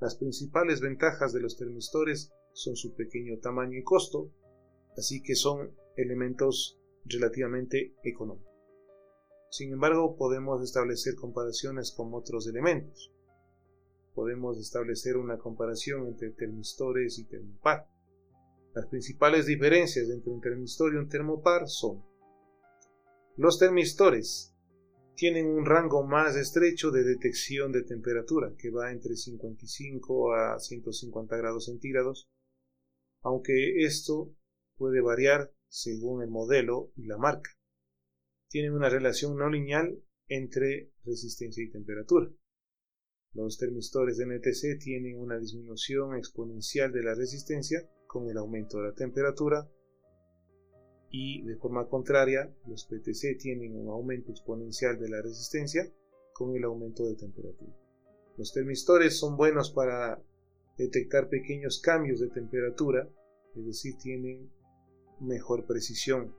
Las 0.00 0.16
principales 0.16 0.80
ventajas 0.80 1.32
de 1.32 1.40
los 1.40 1.56
termistores 1.56 2.32
son 2.52 2.76
su 2.76 2.94
pequeño 2.94 3.38
tamaño 3.40 3.78
y 3.78 3.82
costo, 3.82 4.32
así 4.96 5.22
que 5.22 5.34
son 5.34 5.74
elementos 5.98 6.78
relativamente 7.04 7.94
económicos. 8.02 8.48
Sin 9.50 9.72
embargo, 9.72 10.16
podemos 10.16 10.62
establecer 10.62 11.14
comparaciones 11.14 11.92
con 11.92 12.12
otros 12.14 12.46
elementos. 12.46 13.12
Podemos 14.14 14.58
establecer 14.58 15.16
una 15.16 15.38
comparación 15.38 16.06
entre 16.06 16.30
termistores 16.30 17.18
y 17.18 17.24
termopar. 17.24 17.88
Las 18.74 18.86
principales 18.86 19.46
diferencias 19.46 20.08
entre 20.10 20.30
un 20.30 20.40
termistor 20.40 20.94
y 20.94 20.96
un 20.96 21.08
termopar 21.08 21.66
son 21.66 22.04
los 23.36 23.58
termistores 23.58 24.52
tienen 25.14 25.46
un 25.46 25.64
rango 25.64 26.04
más 26.04 26.36
estrecho 26.36 26.90
de 26.90 27.04
detección 27.04 27.72
de 27.72 27.82
temperatura, 27.82 28.52
que 28.58 28.70
va 28.70 28.92
entre 28.92 29.16
55 29.16 30.34
a 30.34 30.58
150 30.58 31.36
grados 31.36 31.66
centígrados, 31.66 32.28
aunque 33.22 33.84
esto 33.84 34.34
puede 34.76 35.00
variar 35.00 35.52
según 35.68 36.22
el 36.22 36.30
modelo 36.30 36.92
y 36.96 37.06
la 37.06 37.18
marca. 37.18 37.50
Tienen 38.48 38.72
una 38.72 38.88
relación 38.88 39.36
no 39.36 39.50
lineal 39.50 40.02
entre 40.28 40.92
resistencia 41.04 41.62
y 41.62 41.70
temperatura. 41.70 42.30
Los 43.34 43.58
termistores 43.58 44.16
de 44.16 44.26
NTC 44.26 44.82
tienen 44.82 45.18
una 45.18 45.38
disminución 45.38 46.16
exponencial 46.16 46.92
de 46.92 47.02
la 47.02 47.14
resistencia 47.14 47.88
con 48.06 48.28
el 48.28 48.38
aumento 48.38 48.78
de 48.78 48.88
la 48.88 48.94
temperatura 48.94 49.70
y 51.10 51.42
de 51.42 51.56
forma 51.56 51.88
contraria 51.88 52.54
los 52.66 52.84
PTC 52.86 53.38
tienen 53.38 53.76
un 53.76 53.88
aumento 53.88 54.30
exponencial 54.30 54.98
de 54.98 55.08
la 55.08 55.22
resistencia 55.22 55.90
con 56.32 56.56
el 56.56 56.64
aumento 56.64 57.06
de 57.06 57.16
temperatura. 57.16 57.72
Los 58.36 58.52
termistores 58.52 59.18
son 59.18 59.36
buenos 59.36 59.70
para 59.70 60.22
detectar 60.76 61.28
pequeños 61.28 61.80
cambios 61.80 62.20
de 62.20 62.28
temperatura, 62.28 63.08
es 63.56 63.66
decir, 63.66 63.96
tienen 63.98 64.50
mejor 65.20 65.66
precisión. 65.66 66.34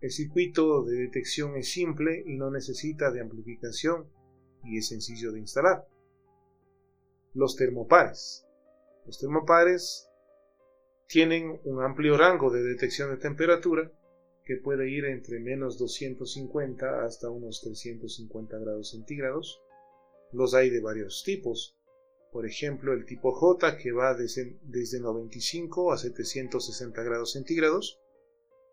El 0.00 0.10
circuito 0.10 0.84
de 0.84 0.96
detección 0.96 1.56
es 1.56 1.72
simple 1.72 2.22
y 2.26 2.36
no 2.36 2.50
necesita 2.50 3.10
de 3.10 3.20
amplificación 3.20 4.08
y 4.64 4.78
es 4.78 4.88
sencillo 4.88 5.32
de 5.32 5.40
instalar. 5.40 5.88
Los 7.34 7.56
termopares. 7.56 8.46
Los 9.06 9.18
termopares 9.18 10.08
tienen 11.06 11.60
un 11.64 11.82
amplio 11.82 12.16
rango 12.16 12.50
de 12.50 12.62
detección 12.62 13.10
de 13.10 13.16
temperatura 13.16 13.90
que 14.44 14.56
puede 14.56 14.90
ir 14.90 15.04
entre 15.04 15.40
menos 15.40 15.78
250 15.78 17.04
hasta 17.04 17.30
unos 17.30 17.60
350 17.62 18.58
grados 18.58 18.90
centígrados. 18.90 19.60
Los 20.32 20.54
hay 20.54 20.70
de 20.70 20.80
varios 20.80 21.22
tipos. 21.24 21.77
Por 22.32 22.46
ejemplo, 22.46 22.92
el 22.92 23.06
tipo 23.06 23.32
J 23.32 23.76
que 23.76 23.92
va 23.92 24.14
desde, 24.14 25.00
95 25.00 25.92
a 25.92 25.98
760 25.98 27.02
grados 27.02 27.32
centígrados. 27.32 28.00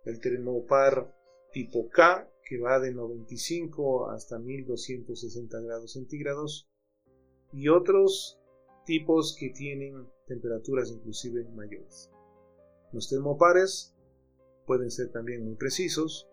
El 0.04 0.20
termopar 0.20 1.16
tipo 1.52 1.90
K 1.90 2.30
que 2.48 2.60
va 2.60 2.80
de 2.80 2.94
95 2.94 4.10
hasta 4.10 4.38
1260 4.38 5.62
grados 5.62 5.94
centígrados. 5.94 6.70
Y 7.54 7.70
otros 7.70 8.40
tipos 8.86 9.36
que 9.40 9.50
tienen 9.50 10.08
temperaturas 10.28 10.92
inclusive 10.92 11.46
mayores. 11.56 12.12
Los 12.92 13.10
termopares 13.10 13.96
pueden 14.66 14.92
ser 14.92 15.12
también 15.12 15.46
muy 15.46 15.56
precisos. 15.56 16.30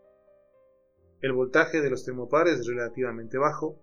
El 1.21 1.33
voltaje 1.33 1.81
de 1.81 1.91
los 1.91 2.05
termopares 2.05 2.59
es 2.59 2.67
relativamente 2.67 3.39
bajo 3.39 3.79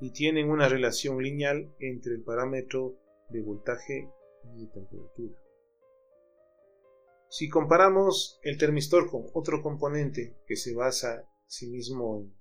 y 0.00 0.12
tienen 0.12 0.50
una 0.50 0.68
relación 0.68 1.22
lineal 1.22 1.74
entre 1.78 2.14
el 2.14 2.22
parámetro 2.22 2.98
de 3.28 3.42
voltaje 3.42 4.08
y 4.56 4.66
temperatura. 4.68 5.34
Si 7.28 7.48
comparamos 7.48 8.40
el 8.42 8.58
termistor 8.58 9.10
con 9.10 9.26
otro 9.34 9.62
componente 9.62 10.36
que 10.46 10.56
se 10.56 10.74
basa 10.74 11.28
sí 11.46 11.68
mismo 11.68 12.18
en, 12.18 12.34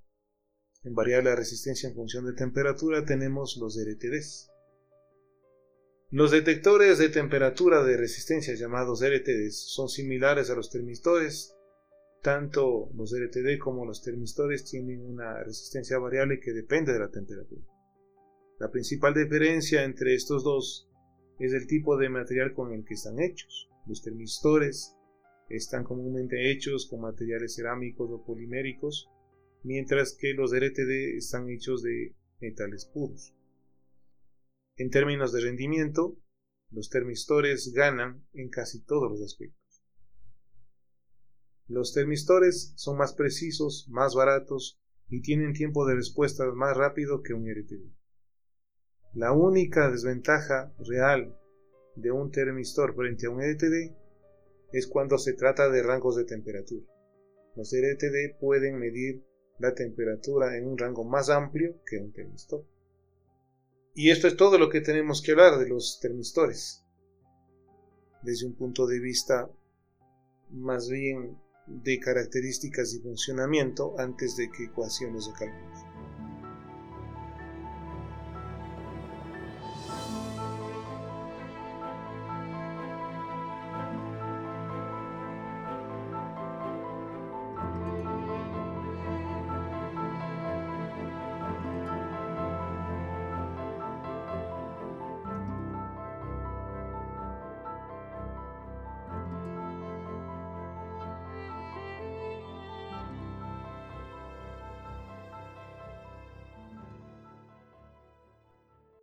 en 0.83 0.95
variar 0.95 1.23
la 1.23 1.35
resistencia 1.35 1.89
en 1.89 1.95
función 1.95 2.25
de 2.25 2.33
temperatura, 2.33 3.05
tenemos 3.05 3.57
los 3.57 3.77
RTDs. 3.77 4.49
Los 6.11 6.31
detectores 6.31 6.97
de 6.97 7.09
temperatura 7.09 7.83
de 7.83 7.97
resistencia 7.97 8.55
llamados 8.55 9.03
RTDs 9.03 9.71
son 9.71 9.89
similares 9.89 10.49
a 10.49 10.55
los 10.55 10.71
termistores. 10.71 11.55
Tanto 12.21 12.89
los 12.95 13.13
RTD 13.13 13.57
como 13.59 13.85
los 13.85 14.03
termistores 14.03 14.65
tienen 14.65 15.01
una 15.05 15.41
resistencia 15.43 15.97
variable 15.99 16.39
que 16.39 16.51
depende 16.51 16.91
de 16.91 16.99
la 16.99 17.09
temperatura. 17.09 17.61
La 18.59 18.69
principal 18.69 19.13
diferencia 19.13 19.85
entre 19.85 20.15
estos 20.15 20.43
dos 20.43 20.89
es 21.39 21.53
el 21.53 21.65
tipo 21.65 21.97
de 21.97 22.09
material 22.09 22.53
con 22.53 22.73
el 22.73 22.83
que 22.83 22.95
están 22.95 23.19
hechos. 23.21 23.69
Los 23.87 24.01
termistores 24.01 24.97
están 25.47 25.85
comúnmente 25.85 26.51
hechos 26.51 26.87
con 26.89 27.01
materiales 27.01 27.55
cerámicos 27.55 28.09
o 28.11 28.23
poliméricos, 28.25 29.09
mientras 29.63 30.13
que 30.13 30.33
los 30.33 30.51
RTD 30.53 31.17
están 31.17 31.49
hechos 31.49 31.81
de 31.83 32.15
metales 32.41 32.85
puros. 32.85 33.33
En 34.75 34.89
términos 34.89 35.31
de 35.31 35.41
rendimiento, 35.41 36.17
los 36.71 36.89
termistores 36.89 37.71
ganan 37.73 38.25
en 38.33 38.49
casi 38.49 38.83
todos 38.83 39.09
los 39.09 39.21
aspectos. 39.21 39.68
Los 41.69 41.93
termistores 41.93 42.73
son 42.75 42.97
más 42.97 43.13
precisos, 43.13 43.87
más 43.89 44.15
baratos 44.15 44.81
y 45.07 45.21
tienen 45.21 45.53
tiempo 45.53 45.85
de 45.85 45.93
respuesta 45.93 46.43
más 46.51 46.75
rápido 46.75 47.21
que 47.21 47.35
un 47.35 47.45
RTD. 47.47 47.93
La 49.13 49.33
única 49.33 49.91
desventaja 49.91 50.73
real 50.79 51.37
de 51.95 52.09
un 52.09 52.31
termistor 52.31 52.95
frente 52.95 53.27
a 53.27 53.29
un 53.29 53.41
RTD 53.41 53.95
es 54.73 54.87
cuando 54.87 55.19
se 55.19 55.33
trata 55.33 55.69
de 55.69 55.83
rangos 55.83 56.15
de 56.15 56.25
temperatura. 56.25 56.87
Los 57.55 57.71
RTD 57.71 58.39
pueden 58.39 58.79
medir 58.79 59.23
la 59.59 59.75
temperatura 59.75 60.57
en 60.57 60.65
un 60.65 60.75
rango 60.75 61.03
más 61.03 61.29
amplio 61.29 61.75
que 61.85 61.99
un 61.99 62.11
termistor. 62.11 62.65
Y 63.93 64.09
esto 64.09 64.27
es 64.27 64.35
todo 64.35 64.57
lo 64.57 64.69
que 64.69 64.81
tenemos 64.81 65.21
que 65.21 65.33
hablar 65.33 65.59
de 65.59 65.69
los 65.69 65.99
termistores, 66.01 66.83
desde 68.23 68.47
un 68.47 68.55
punto 68.55 68.87
de 68.87 68.99
vista 68.99 69.51
más 70.49 70.89
bien 70.89 71.37
de 71.69 71.99
características 71.99 72.93
y 72.93 72.99
funcionamiento 72.99 73.95
antes 73.99 74.35
de 74.35 74.49
que 74.49 74.65
ecuaciones 74.65 75.27
de 75.27 75.33
cálculo. 75.33 75.88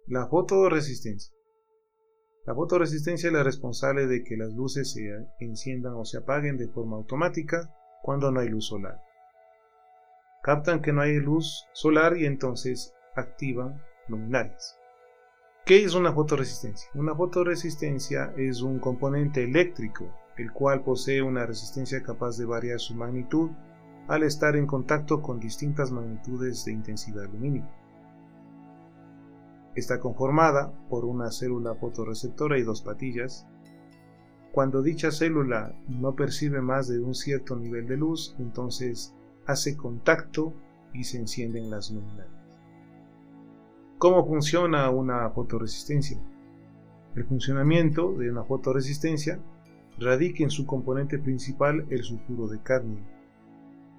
La 0.09 0.29
fotoresistencia. 0.29 1.35
La 2.45 2.55
fotoresistencia 2.55 3.27
es 3.27 3.33
la 3.33 3.43
responsable 3.43 4.07
de 4.07 4.23
que 4.23 4.37
las 4.37 4.53
luces 4.53 4.93
se 4.93 5.01
enciendan 5.41 5.95
o 5.95 6.05
se 6.05 6.19
apaguen 6.19 6.57
de 6.57 6.69
forma 6.69 6.97
automática 6.97 7.75
cuando 8.05 8.31
no 8.31 8.39
hay 8.39 8.49
luz 8.49 8.67
solar. 8.67 9.01
Captan 10.45 10.81
que 10.81 10.93
no 10.93 11.01
hay 11.01 11.17
luz 11.17 11.67
solar 11.73 12.17
y 12.17 12.25
entonces 12.25 12.95
activan 13.17 13.83
luminarias. 14.07 14.79
¿Qué 15.65 15.83
es 15.83 15.97
una 15.97 16.13
fotoresistencia? 16.13 16.89
Una 16.95 17.17
fotoresistencia 17.17 18.33
es 18.37 18.63
un 18.63 18.79
componente 18.79 19.43
eléctrico, 19.43 20.09
el 20.37 20.53
cual 20.53 20.85
posee 20.85 21.21
una 21.21 21.47
resistencia 21.47 22.05
capaz 22.05 22.39
de 22.39 22.45
variar 22.45 22.79
su 22.79 22.95
magnitud 22.95 23.51
al 24.07 24.23
estar 24.23 24.55
en 24.55 24.69
contacto 24.69 25.21
con 25.21 25.41
distintas 25.41 25.91
magnitudes 25.91 26.65
de 26.65 26.71
intensidad 26.71 27.25
lumínica. 27.25 27.69
Está 29.77 30.01
conformada 30.01 30.73
por 30.89 31.05
una 31.05 31.31
célula 31.31 31.75
fotorreceptora 31.75 32.59
y 32.59 32.63
dos 32.63 32.81
patillas. 32.81 33.47
Cuando 34.51 34.81
dicha 34.81 35.11
célula 35.11 35.79
no 35.87 36.17
percibe 36.17 36.63
más 36.63 36.89
de 36.89 36.99
un 36.99 37.15
cierto 37.15 37.57
nivel 37.57 37.87
de 37.87 37.99
luz, 37.99 38.35
entonces 38.39 39.15
hace 39.45 39.77
contacto 39.77 40.55
y 40.95 41.05
se 41.05 41.19
encienden 41.19 41.69
las 41.69 41.91
luminarias. 41.91 42.31
¿Cómo 43.99 44.27
funciona 44.27 44.89
una 44.89 45.29
fotoresistencia? 45.29 46.19
El 47.15 47.25
funcionamiento 47.25 48.13
de 48.13 48.31
una 48.31 48.45
fotoresistencia 48.45 49.41
radica 49.99 50.43
en 50.43 50.51
su 50.51 50.65
componente 50.65 51.19
principal, 51.19 51.87
el 51.91 52.03
sulfuro 52.03 52.49
de 52.49 52.63
cadmio. 52.63 53.05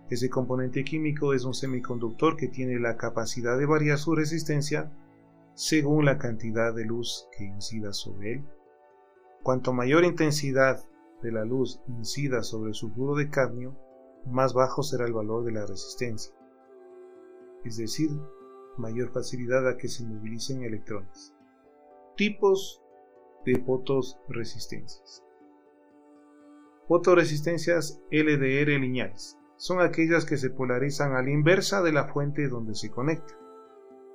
Ese 0.10 0.28
componente 0.28 0.84
químico 0.84 1.36
es 1.36 1.46
un 1.46 1.54
semiconductor 1.54 2.36
que 2.36 2.48
tiene 2.48 2.80
la 2.80 2.98
capacidad 2.98 3.60
de 3.60 3.68
variar 3.68 4.00
su 4.00 4.16
resistencia 4.16 4.92
según 5.58 6.06
la 6.06 6.20
cantidad 6.20 6.72
de 6.72 6.86
luz 6.86 7.28
que 7.36 7.44
incida 7.44 7.92
sobre 7.92 8.34
él. 8.34 8.46
Cuanto 9.42 9.74
mayor 9.74 10.06
intensidad 10.06 10.86
de 11.24 11.32
la 11.32 11.46
luz 11.46 11.82
incida 11.88 12.44
sobre 12.44 12.70
el 12.70 12.76
sulfuro 12.76 13.16
de 13.16 13.32
cadmio, 13.32 13.76
más 14.28 14.54
bajo 14.54 14.84
será 14.84 15.06
el 15.08 15.14
valor 15.14 15.46
de 15.46 15.54
la 15.54 15.66
resistencia, 15.66 16.32
es 17.66 17.78
decir, 17.78 18.12
mayor 18.78 19.12
facilidad 19.12 19.68
a 19.68 19.78
que 19.78 19.88
se 19.88 20.06
movilicen 20.06 20.62
electrones. 20.62 21.34
Tipos 22.16 22.84
de 23.44 23.60
fotoresistencias. 23.64 25.24
Fotoresistencias 26.88 28.00
LDR 28.12 28.80
lineales 28.80 29.40
son 29.56 29.82
aquellas 29.82 30.24
que 30.26 30.38
se 30.38 30.52
polarizan 30.52 31.16
a 31.16 31.24
la 31.24 31.32
inversa 31.32 31.82
de 31.82 31.94
la 31.94 32.14
fuente 32.14 32.48
donde 32.48 32.76
se 32.76 32.92
conecta 32.92 33.47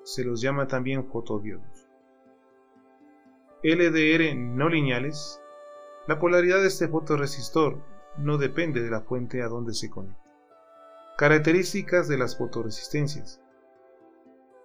se 0.04 0.24
los 0.24 0.40
llama 0.40 0.66
también 0.66 1.06
fotodiodos. 1.06 1.88
LDR 3.62 4.34
no 4.36 4.68
lineales. 4.68 5.40
La 6.08 6.18
polaridad 6.18 6.60
de 6.60 6.66
este 6.66 6.88
fotoresistor 6.88 7.80
no 8.18 8.36
depende 8.36 8.82
de 8.82 8.90
la 8.90 9.02
fuente 9.02 9.42
a 9.42 9.48
donde 9.48 9.72
se 9.72 9.88
conecta. 9.88 10.20
Características 11.16 12.08
de 12.08 12.18
las 12.18 12.36
fotoresistencias. 12.36 13.40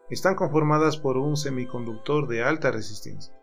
Están 0.10 0.36
conformadas 0.36 0.98
por 0.98 1.18
un 1.18 1.38
semiconductor 1.38 2.28
de 2.28 2.42
alta 2.42 2.72
resistencia. 2.72 3.38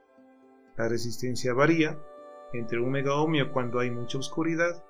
La 0.76 0.88
resistencia 0.88 1.54
varía 1.54 1.98
entre 2.52 2.80
1 2.80 2.90
megaohmio 2.90 3.52
cuando 3.52 3.78
hay 3.78 3.90
mucha 3.90 4.18
oscuridad 4.18 4.84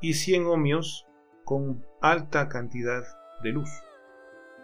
y 0.00 0.14
100 0.14 0.46
ohmios 0.46 1.06
con 1.44 1.84
alta 2.00 2.48
cantidad 2.48 3.04
de 3.42 3.50
luz. 3.50 3.70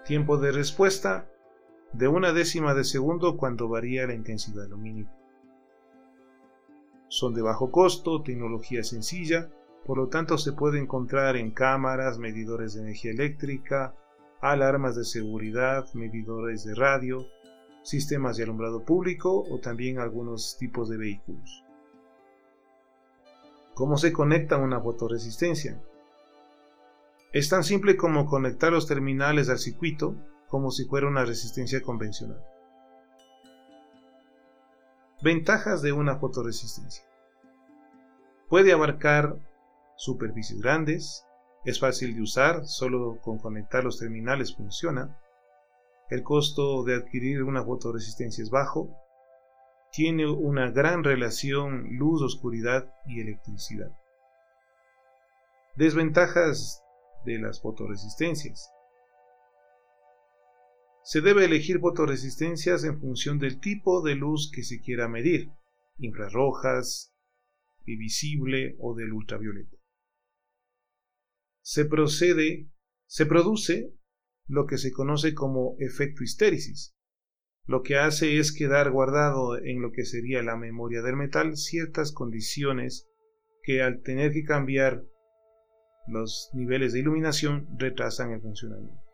Tiempo 0.05 0.39
de 0.39 0.51
respuesta 0.51 1.31
de 1.93 2.09
una 2.09 2.33
décima 2.33 2.75
de 2.75 2.85
segundo 2.85 3.37
cuando 3.37 3.69
varía 3.69 4.07
la 4.07 4.15
intensidad 4.15 4.69
lumínica. 4.69 5.13
Son 7.09 7.35
de 7.35 7.43
bajo 7.43 7.71
costo, 7.71 8.23
tecnología 8.23 8.85
sencilla, 8.85 9.51
por 9.85 9.99
lo 9.99 10.09
tanto 10.09 10.39
se 10.39 10.53
puede 10.53 10.79
encontrar 10.79 11.37
en 11.37 11.51
cámaras, 11.51 12.19
medidores 12.19 12.75
de 12.75 12.83
energía 12.83 13.11
eléctrica, 13.11 13.95
alarmas 14.41 14.95
de 14.95 15.05
seguridad, 15.05 15.87
medidores 15.95 16.65
de 16.65 16.75
radio, 16.75 17.27
sistemas 17.83 18.37
de 18.37 18.45
alumbrado 18.45 18.85
público 18.85 19.45
o 19.51 19.59
también 19.59 19.99
algunos 19.99 20.57
tipos 20.59 20.89
de 20.89 20.99
vehículos. 20.99 21.65
¿Cómo 23.75 23.97
se 23.97 24.13
conecta 24.13 24.59
una 24.59 24.81
fotoresistencia? 24.81 25.81
Es 27.33 27.49
tan 27.49 27.65
simple 27.65 27.97
como 27.97 28.27
conectar 28.27 28.73
los 28.73 28.87
terminales 28.87 29.49
al 29.49 29.59
circuito 29.59 30.15
como 30.51 30.71
si 30.73 30.85
fuera 30.85 31.07
una 31.07 31.25
resistencia 31.25 31.81
convencional. 31.81 32.45
Ventajas 35.23 35.81
de 35.81 35.93
una 35.93 36.17
fotoresistencia. 36.17 37.05
Puede 38.49 38.73
abarcar 38.73 39.37
superficies 39.97 40.61
grandes, 40.61 41.25
es 41.65 41.79
fácil 41.79 42.17
de 42.17 42.23
usar, 42.23 42.67
solo 42.67 43.21
con 43.21 43.39
conectar 43.39 43.85
los 43.85 43.99
terminales 43.99 44.57
funciona. 44.57 45.17
El 46.09 46.25
costo 46.25 46.83
de 46.83 46.97
adquirir 46.97 47.45
una 47.45 47.63
fotoresistencia 47.63 48.43
es 48.43 48.51
bajo. 48.51 48.91
Tiene 49.93 50.29
una 50.29 50.71
gran 50.71 51.05
relación 51.05 51.97
luz-oscuridad 51.97 52.93
y 53.07 53.21
electricidad. 53.21 53.91
Desventajas 55.77 56.83
de 57.25 57.39
las 57.39 57.61
fotoresistencias. 57.61 58.73
Se 61.03 61.21
debe 61.21 61.45
elegir 61.45 61.81
fotoresistencias 61.81 62.85
en 62.85 63.01
función 63.01 63.39
del 63.39 63.59
tipo 63.61 64.03
de 64.03 64.15
luz 64.15 64.51
que 64.55 64.63
se 64.63 64.81
quiera 64.81 65.09
medir, 65.09 65.51
infrarrojas, 65.99 67.11
visible 67.97 68.77
o 68.79 68.95
del 68.95 69.13
ultravioleta. 69.13 69.77
Se 71.63 71.85
procede, 71.85 72.71
se 73.07 73.27
produce 73.27 73.93
lo 74.47 74.67
que 74.67 74.79
se 74.79 74.93
conoce 74.93 75.35
como 75.35 75.77
efecto 75.79 76.25
histéresis. 76.25 76.95
Lo 77.67 77.83
que 77.83 77.97
hace 77.97 78.39
es 78.39 78.53
quedar 78.53 78.91
guardado 78.91 79.59
en 79.59 79.81
lo 79.81 79.93
que 79.93 80.05
sería 80.05 80.43
la 80.43 80.57
memoria 80.57 81.03
del 81.03 81.17
metal 81.17 81.57
ciertas 81.57 82.13
condiciones 82.13 83.09
que 83.63 83.83
al 83.83 84.03
tener 84.03 84.33
que 84.33 84.45
cambiar 84.45 85.05
los 86.09 86.51
niveles 86.55 86.93
de 86.93 87.01
iluminación 87.01 87.69
retrasan 87.79 88.33
el 88.33 88.41
funcionamiento. 88.41 89.10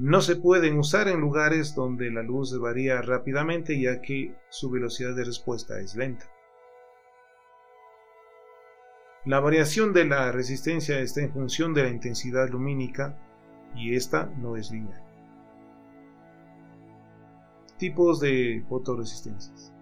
No 0.00 0.22
se 0.22 0.36
pueden 0.36 0.78
usar 0.78 1.08
en 1.08 1.20
lugares 1.20 1.74
donde 1.74 2.10
la 2.10 2.22
luz 2.22 2.58
varía 2.58 3.02
rápidamente 3.02 3.78
ya 3.78 4.00
que 4.00 4.34
su 4.48 4.70
velocidad 4.70 5.14
de 5.14 5.24
respuesta 5.24 5.78
es 5.78 5.94
lenta. 5.94 6.24
La 9.26 9.40
variación 9.40 9.92
de 9.92 10.06
la 10.06 10.32
resistencia 10.32 10.98
está 11.00 11.20
en 11.20 11.30
función 11.30 11.74
de 11.74 11.82
la 11.82 11.90
intensidad 11.90 12.48
lumínica 12.48 13.18
y 13.76 13.94
esta 13.94 14.32
no 14.38 14.56
es 14.56 14.70
lineal. 14.70 15.04
Tipos 17.76 18.20
de 18.20 18.64
fotoresistencias. 18.70 19.74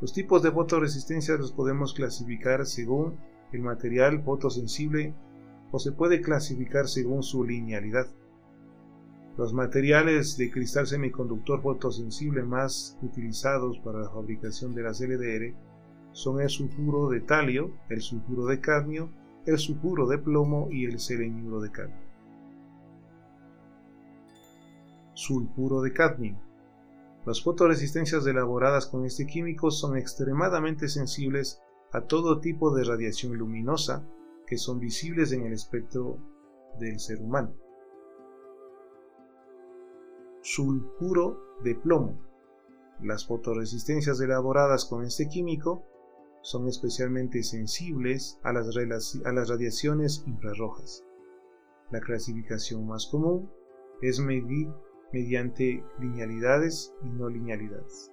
Los 0.00 0.14
tipos 0.14 0.42
de 0.42 0.52
fotoresistencia 0.52 1.36
los 1.36 1.52
podemos 1.52 1.92
clasificar 1.92 2.64
según 2.64 3.18
el 3.52 3.60
material 3.60 4.22
fotosensible 4.22 5.12
o 5.70 5.78
se 5.78 5.92
puede 5.92 6.22
clasificar 6.22 6.88
según 6.88 7.22
su 7.22 7.44
linealidad. 7.44 8.06
Los 9.38 9.54
materiales 9.54 10.36
de 10.36 10.50
cristal 10.50 10.88
semiconductor 10.88 11.62
fotosensible 11.62 12.42
más 12.42 12.98
utilizados 13.02 13.78
para 13.78 14.00
la 14.00 14.10
fabricación 14.10 14.74
de 14.74 14.82
las 14.82 15.00
LDR 15.00 15.54
son 16.10 16.40
el 16.40 16.50
sulfuro 16.50 17.08
de 17.08 17.20
talio, 17.20 17.70
el 17.88 18.00
sulfuro 18.00 18.46
de 18.46 18.60
cadmio, 18.60 19.12
el 19.46 19.56
sulfuro 19.56 20.08
de 20.08 20.18
plomo 20.18 20.66
y 20.72 20.86
el 20.86 20.98
seleniuro 20.98 21.60
de 21.60 21.70
cadmio. 21.70 22.08
Sulfuro 25.14 25.82
de 25.82 25.92
cadmio. 25.92 26.42
Las 27.24 27.40
fotoresistencias 27.40 28.26
elaboradas 28.26 28.88
con 28.88 29.04
este 29.04 29.24
químico 29.24 29.70
son 29.70 29.96
extremadamente 29.96 30.88
sensibles 30.88 31.62
a 31.92 32.00
todo 32.00 32.40
tipo 32.40 32.74
de 32.74 32.82
radiación 32.82 33.36
luminosa 33.36 34.04
que 34.48 34.58
son 34.58 34.80
visibles 34.80 35.30
en 35.30 35.46
el 35.46 35.52
espectro 35.52 36.18
del 36.80 36.98
ser 36.98 37.22
humano. 37.22 37.67
Sulfuro 40.40 41.40
de 41.62 41.74
plomo. 41.74 42.18
Las 43.00 43.26
fotoresistencias 43.26 44.20
elaboradas 44.20 44.84
con 44.84 45.04
este 45.04 45.28
químico 45.28 45.84
son 46.42 46.68
especialmente 46.68 47.42
sensibles 47.42 48.38
a 48.42 48.52
las, 48.52 48.68
a 49.24 49.32
las 49.32 49.48
radiaciones 49.48 50.24
infrarrojas. 50.26 51.04
La 51.90 52.00
clasificación 52.00 52.86
más 52.86 53.06
común 53.06 53.50
es 54.02 54.20
medir 54.20 54.68
mediante 55.12 55.84
linealidades 55.98 56.94
y 57.02 57.08
no 57.08 57.28
linealidades. 57.28 58.12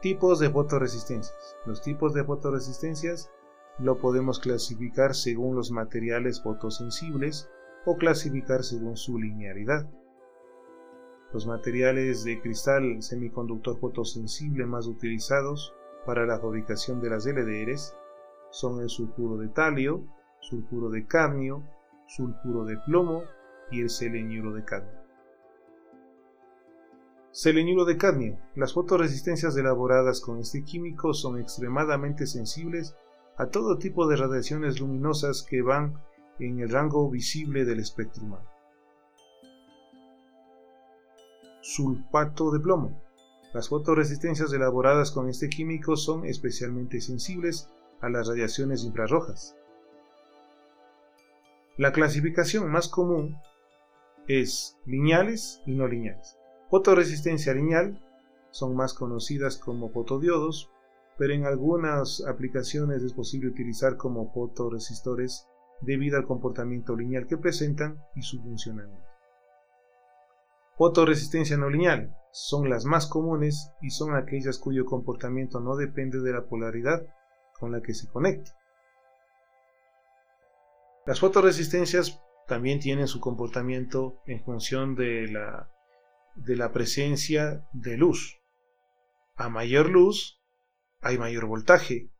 Tipos 0.00 0.40
de 0.40 0.50
fotoresistencias. 0.50 1.56
Los 1.64 1.82
tipos 1.82 2.14
de 2.14 2.24
fotoresistencias 2.24 3.30
lo 3.78 3.98
podemos 3.98 4.38
clasificar 4.38 5.14
según 5.14 5.56
los 5.56 5.70
materiales 5.70 6.42
fotosensibles 6.42 7.48
o 7.84 7.96
clasificar 7.96 8.62
según 8.62 8.96
su 8.96 9.18
linealidad. 9.18 9.88
Los 11.32 11.46
materiales 11.46 12.24
de 12.24 12.40
cristal 12.40 13.02
semiconductor 13.02 13.78
fotosensible 13.78 14.66
más 14.66 14.86
utilizados 14.86 15.74
para 16.04 16.26
la 16.26 16.38
fabricación 16.38 17.00
de 17.00 17.10
las 17.10 17.26
LDRs 17.26 17.96
son 18.50 18.82
el 18.82 18.90
sulfuro 18.90 19.38
de 19.38 19.48
talio, 19.48 20.04
sulfuro 20.40 20.90
de 20.90 21.06
cadmio, 21.06 21.62
sulfuro 22.06 22.64
de 22.64 22.76
plomo 22.84 23.22
y 23.70 23.80
el 23.80 23.88
seleniuro 23.88 24.52
de 24.52 24.64
cadmio. 24.64 25.02
Seleniuro 27.30 27.86
de 27.86 27.96
cadmio. 27.96 28.38
Las 28.54 28.74
fotoresistencias 28.74 29.56
elaboradas 29.56 30.20
con 30.20 30.38
este 30.38 30.64
químico 30.64 31.14
son 31.14 31.40
extremadamente 31.40 32.26
sensibles 32.26 32.94
a 33.38 33.46
todo 33.46 33.78
tipo 33.78 34.06
de 34.06 34.16
radiaciones 34.16 34.80
luminosas 34.80 35.42
que 35.48 35.62
van 35.62 35.94
en 36.46 36.60
el 36.60 36.70
rango 36.70 37.10
visible 37.10 37.64
del 37.64 37.80
espectro 37.80 38.24
humano. 38.24 38.52
sulfato 41.62 42.50
de 42.50 42.60
plomo. 42.60 43.00
Las 43.54 43.68
fotoresistencias 43.68 44.52
elaboradas 44.52 45.10
con 45.10 45.28
este 45.28 45.48
químico 45.48 45.96
son 45.96 46.26
especialmente 46.26 47.00
sensibles 47.00 47.68
a 48.00 48.08
las 48.08 48.28
radiaciones 48.28 48.84
infrarrojas. 48.84 49.56
La 51.78 51.92
clasificación 51.92 52.70
más 52.70 52.88
común 52.88 53.36
es 54.26 54.76
lineales 54.84 55.62
y 55.66 55.74
no 55.74 55.86
lineales. 55.86 56.36
Fotoresistencia 56.68 57.54
lineal 57.54 58.02
son 58.50 58.74
más 58.74 58.92
conocidas 58.92 59.56
como 59.56 59.90
fotodiodos, 59.90 60.70
pero 61.16 61.32
en 61.32 61.46
algunas 61.46 62.22
aplicaciones 62.26 63.02
es 63.02 63.12
posible 63.12 63.48
utilizar 63.48 63.96
como 63.96 64.32
fotoresistores 64.32 65.46
debido 65.82 66.16
al 66.16 66.26
comportamiento 66.26 66.96
lineal 66.96 67.26
que 67.26 67.36
presentan 67.36 68.02
y 68.14 68.22
su 68.22 68.40
funcionamiento. 68.42 69.06
Fotoresistencia 70.76 71.56
no 71.56 71.68
lineal 71.68 72.16
son 72.32 72.70
las 72.70 72.84
más 72.86 73.06
comunes 73.06 73.70
y 73.82 73.90
son 73.90 74.16
aquellas 74.16 74.58
cuyo 74.58 74.86
comportamiento 74.86 75.60
no 75.60 75.76
depende 75.76 76.20
de 76.20 76.32
la 76.32 76.46
polaridad 76.46 77.06
con 77.58 77.72
la 77.72 77.82
que 77.82 77.94
se 77.94 78.08
conecta. 78.08 78.52
Las 81.04 81.20
fotoresistencias 81.20 82.20
también 82.46 82.80
tienen 82.80 83.06
su 83.06 83.20
comportamiento 83.20 84.20
en 84.26 84.42
función 84.42 84.94
de 84.94 85.28
la, 85.28 85.70
de 86.34 86.56
la 86.56 86.72
presencia 86.72 87.66
de 87.72 87.96
luz. 87.96 88.40
A 89.36 89.48
mayor 89.48 89.90
luz 89.90 90.40
hay 91.00 91.18
mayor 91.18 91.46
voltaje. 91.46 92.10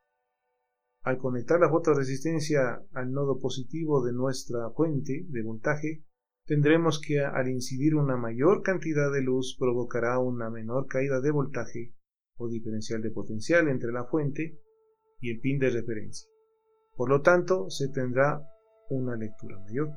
Al 1.02 1.18
conectar 1.18 1.58
la 1.58 1.68
fotoresistencia 1.68 2.80
al 2.92 3.12
nodo 3.12 3.40
positivo 3.40 4.04
de 4.04 4.12
nuestra 4.12 4.70
fuente 4.70 5.26
de 5.28 5.42
voltaje, 5.42 6.04
tendremos 6.46 7.00
que 7.00 7.20
al 7.20 7.48
incidir 7.48 7.96
una 7.96 8.16
mayor 8.16 8.62
cantidad 8.62 9.12
de 9.12 9.22
luz 9.22 9.56
provocará 9.58 10.18
una 10.20 10.48
menor 10.48 10.86
caída 10.86 11.20
de 11.20 11.32
voltaje 11.32 11.94
o 12.36 12.48
diferencial 12.48 13.02
de 13.02 13.10
potencial 13.10 13.68
entre 13.68 13.90
la 13.90 14.04
fuente 14.04 14.60
y 15.20 15.30
el 15.30 15.40
pin 15.40 15.58
de 15.58 15.70
referencia. 15.70 16.28
Por 16.96 17.08
lo 17.08 17.20
tanto, 17.20 17.68
se 17.68 17.88
tendrá 17.88 18.40
una 18.90 19.16
lectura 19.16 19.58
mayor. 19.58 19.90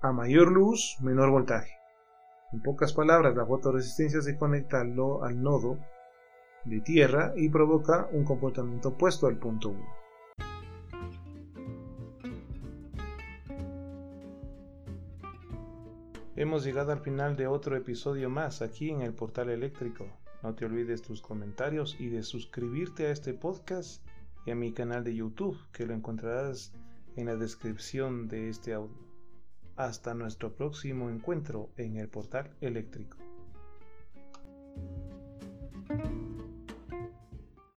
A 0.00 0.12
mayor 0.12 0.50
luz, 0.50 0.96
menor 1.02 1.30
voltaje. 1.30 1.72
En 2.52 2.62
pocas 2.62 2.92
palabras, 2.92 3.36
la 3.36 3.46
fotoresistencia 3.46 4.20
se 4.22 4.36
conecta 4.36 4.80
al, 4.80 4.94
nodo 4.94 5.78
de 6.66 6.80
tierra 6.80 7.32
y 7.36 7.48
provoca 7.48 8.08
un 8.12 8.24
comportamiento 8.24 8.90
opuesto 8.90 9.26
al 9.26 9.38
punto 9.38 9.70
1. 9.70 9.96
Hemos 16.38 16.64
llegado 16.64 16.92
al 16.92 17.00
final 17.00 17.34
de 17.34 17.46
otro 17.46 17.76
episodio 17.76 18.28
más 18.28 18.60
aquí 18.60 18.90
en 18.90 19.00
el 19.00 19.14
portal 19.14 19.48
eléctrico. 19.48 20.06
No 20.42 20.54
te 20.54 20.66
olvides 20.66 21.00
tus 21.00 21.22
comentarios 21.22 21.96
y 21.98 22.08
de 22.08 22.22
suscribirte 22.22 23.06
a 23.06 23.10
este 23.10 23.32
podcast 23.32 24.06
y 24.44 24.50
a 24.50 24.54
mi 24.54 24.72
canal 24.72 25.02
de 25.02 25.14
YouTube, 25.14 25.58
que 25.72 25.86
lo 25.86 25.94
encontrarás 25.94 26.74
en 27.16 27.26
la 27.26 27.36
descripción 27.36 28.28
de 28.28 28.50
este 28.50 28.74
audio. 28.74 28.98
Hasta 29.76 30.12
nuestro 30.12 30.54
próximo 30.54 31.08
encuentro 31.08 31.70
en 31.78 31.96
el 31.96 32.08
portal 32.08 32.50
eléctrico. 32.60 33.16